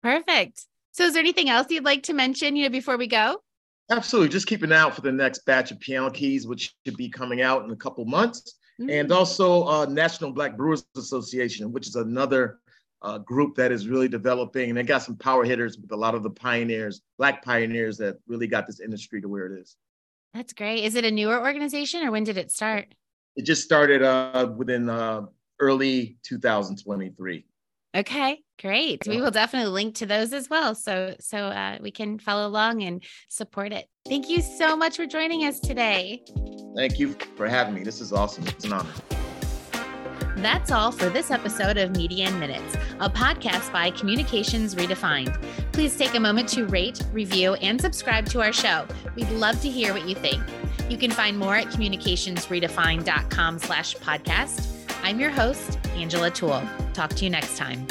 Perfect. 0.02 0.64
So 0.92 1.04
is 1.04 1.12
there 1.12 1.20
anything 1.20 1.50
else 1.50 1.66
you'd 1.70 1.84
like 1.84 2.04
to 2.04 2.14
mention, 2.14 2.56
you 2.56 2.64
know, 2.64 2.70
before 2.70 2.96
we 2.96 3.06
go? 3.06 3.42
Absolutely. 3.90 4.30
Just 4.30 4.46
keep 4.46 4.62
an 4.62 4.72
eye 4.72 4.78
out 4.78 4.94
for 4.94 5.02
the 5.02 5.12
next 5.12 5.44
batch 5.44 5.70
of 5.70 5.78
piano 5.78 6.10
keys, 6.10 6.46
which 6.46 6.74
should 6.84 6.96
be 6.96 7.08
coming 7.08 7.42
out 7.42 7.64
in 7.64 7.70
a 7.70 7.76
couple 7.76 8.04
months 8.04 8.54
mm-hmm. 8.80 8.90
and 8.90 9.12
also 9.12 9.64
uh, 9.64 9.86
National 9.86 10.32
Black 10.32 10.56
Brewers 10.56 10.84
Association, 10.96 11.72
which 11.72 11.86
is 11.86 11.96
another 11.96 12.60
uh, 13.02 13.18
group 13.18 13.54
that 13.56 13.72
is 13.72 13.88
really 13.88 14.08
developing. 14.08 14.70
And 14.70 14.78
they 14.78 14.82
got 14.82 15.02
some 15.02 15.16
power 15.16 15.44
hitters 15.44 15.78
with 15.78 15.92
a 15.92 15.96
lot 15.96 16.14
of 16.14 16.22
the 16.22 16.30
pioneers, 16.30 17.02
Black 17.18 17.44
pioneers 17.44 17.96
that 17.98 18.18
really 18.26 18.46
got 18.46 18.66
this 18.66 18.80
industry 18.80 19.20
to 19.20 19.28
where 19.28 19.46
it 19.46 19.58
is. 19.60 19.76
That's 20.34 20.52
great. 20.52 20.84
Is 20.84 20.96
it 20.96 21.04
a 21.04 21.10
newer 21.10 21.40
organization 21.40 22.02
or 22.04 22.10
when 22.10 22.24
did 22.24 22.36
it 22.36 22.50
start? 22.50 22.94
It 23.36 23.42
just 23.42 23.62
started 23.62 24.02
uh, 24.02 24.52
within 24.56 24.88
uh, 24.88 25.22
early 25.60 26.18
2023. 26.24 27.44
Okay, 27.96 28.42
great. 28.60 29.02
We 29.06 29.22
will 29.22 29.30
definitely 29.30 29.70
link 29.72 29.94
to 29.96 30.06
those 30.06 30.34
as 30.34 30.50
well, 30.50 30.74
so 30.74 31.14
so 31.18 31.38
uh, 31.38 31.78
we 31.80 31.90
can 31.90 32.18
follow 32.18 32.46
along 32.46 32.82
and 32.82 33.02
support 33.30 33.72
it. 33.72 33.86
Thank 34.06 34.28
you 34.28 34.42
so 34.42 34.76
much 34.76 34.96
for 34.96 35.06
joining 35.06 35.46
us 35.46 35.58
today. 35.60 36.22
Thank 36.76 36.98
you 36.98 37.16
for 37.36 37.48
having 37.48 37.74
me. 37.74 37.84
This 37.84 38.02
is 38.02 38.12
awesome. 38.12 38.46
It's 38.48 38.66
an 38.66 38.74
honor. 38.74 38.90
That's 40.36 40.70
all 40.70 40.92
for 40.92 41.08
this 41.08 41.30
episode 41.30 41.78
of 41.78 41.96
Media 41.96 42.28
in 42.28 42.38
Minutes, 42.38 42.76
a 43.00 43.08
podcast 43.08 43.72
by 43.72 43.90
Communications 43.90 44.74
Redefined. 44.74 45.42
Please 45.72 45.96
take 45.96 46.14
a 46.14 46.20
moment 46.20 46.50
to 46.50 46.66
rate, 46.66 47.00
review, 47.12 47.54
and 47.54 47.80
subscribe 47.80 48.26
to 48.26 48.42
our 48.42 48.52
show. 48.52 48.86
We'd 49.14 49.30
love 49.30 49.58
to 49.62 49.70
hear 49.70 49.94
what 49.94 50.06
you 50.06 50.14
think. 50.14 50.42
You 50.90 50.98
can 50.98 51.10
find 51.10 51.38
more 51.38 51.56
at 51.56 51.68
communicationsredefined.com 51.68 53.58
slash 53.60 53.96
podcast. 53.96 54.75
I'm 55.02 55.20
your 55.20 55.30
host, 55.30 55.78
Angela 55.94 56.30
Toole. 56.30 56.62
Talk 56.94 57.10
to 57.14 57.24
you 57.24 57.30
next 57.30 57.56
time. 57.56 57.86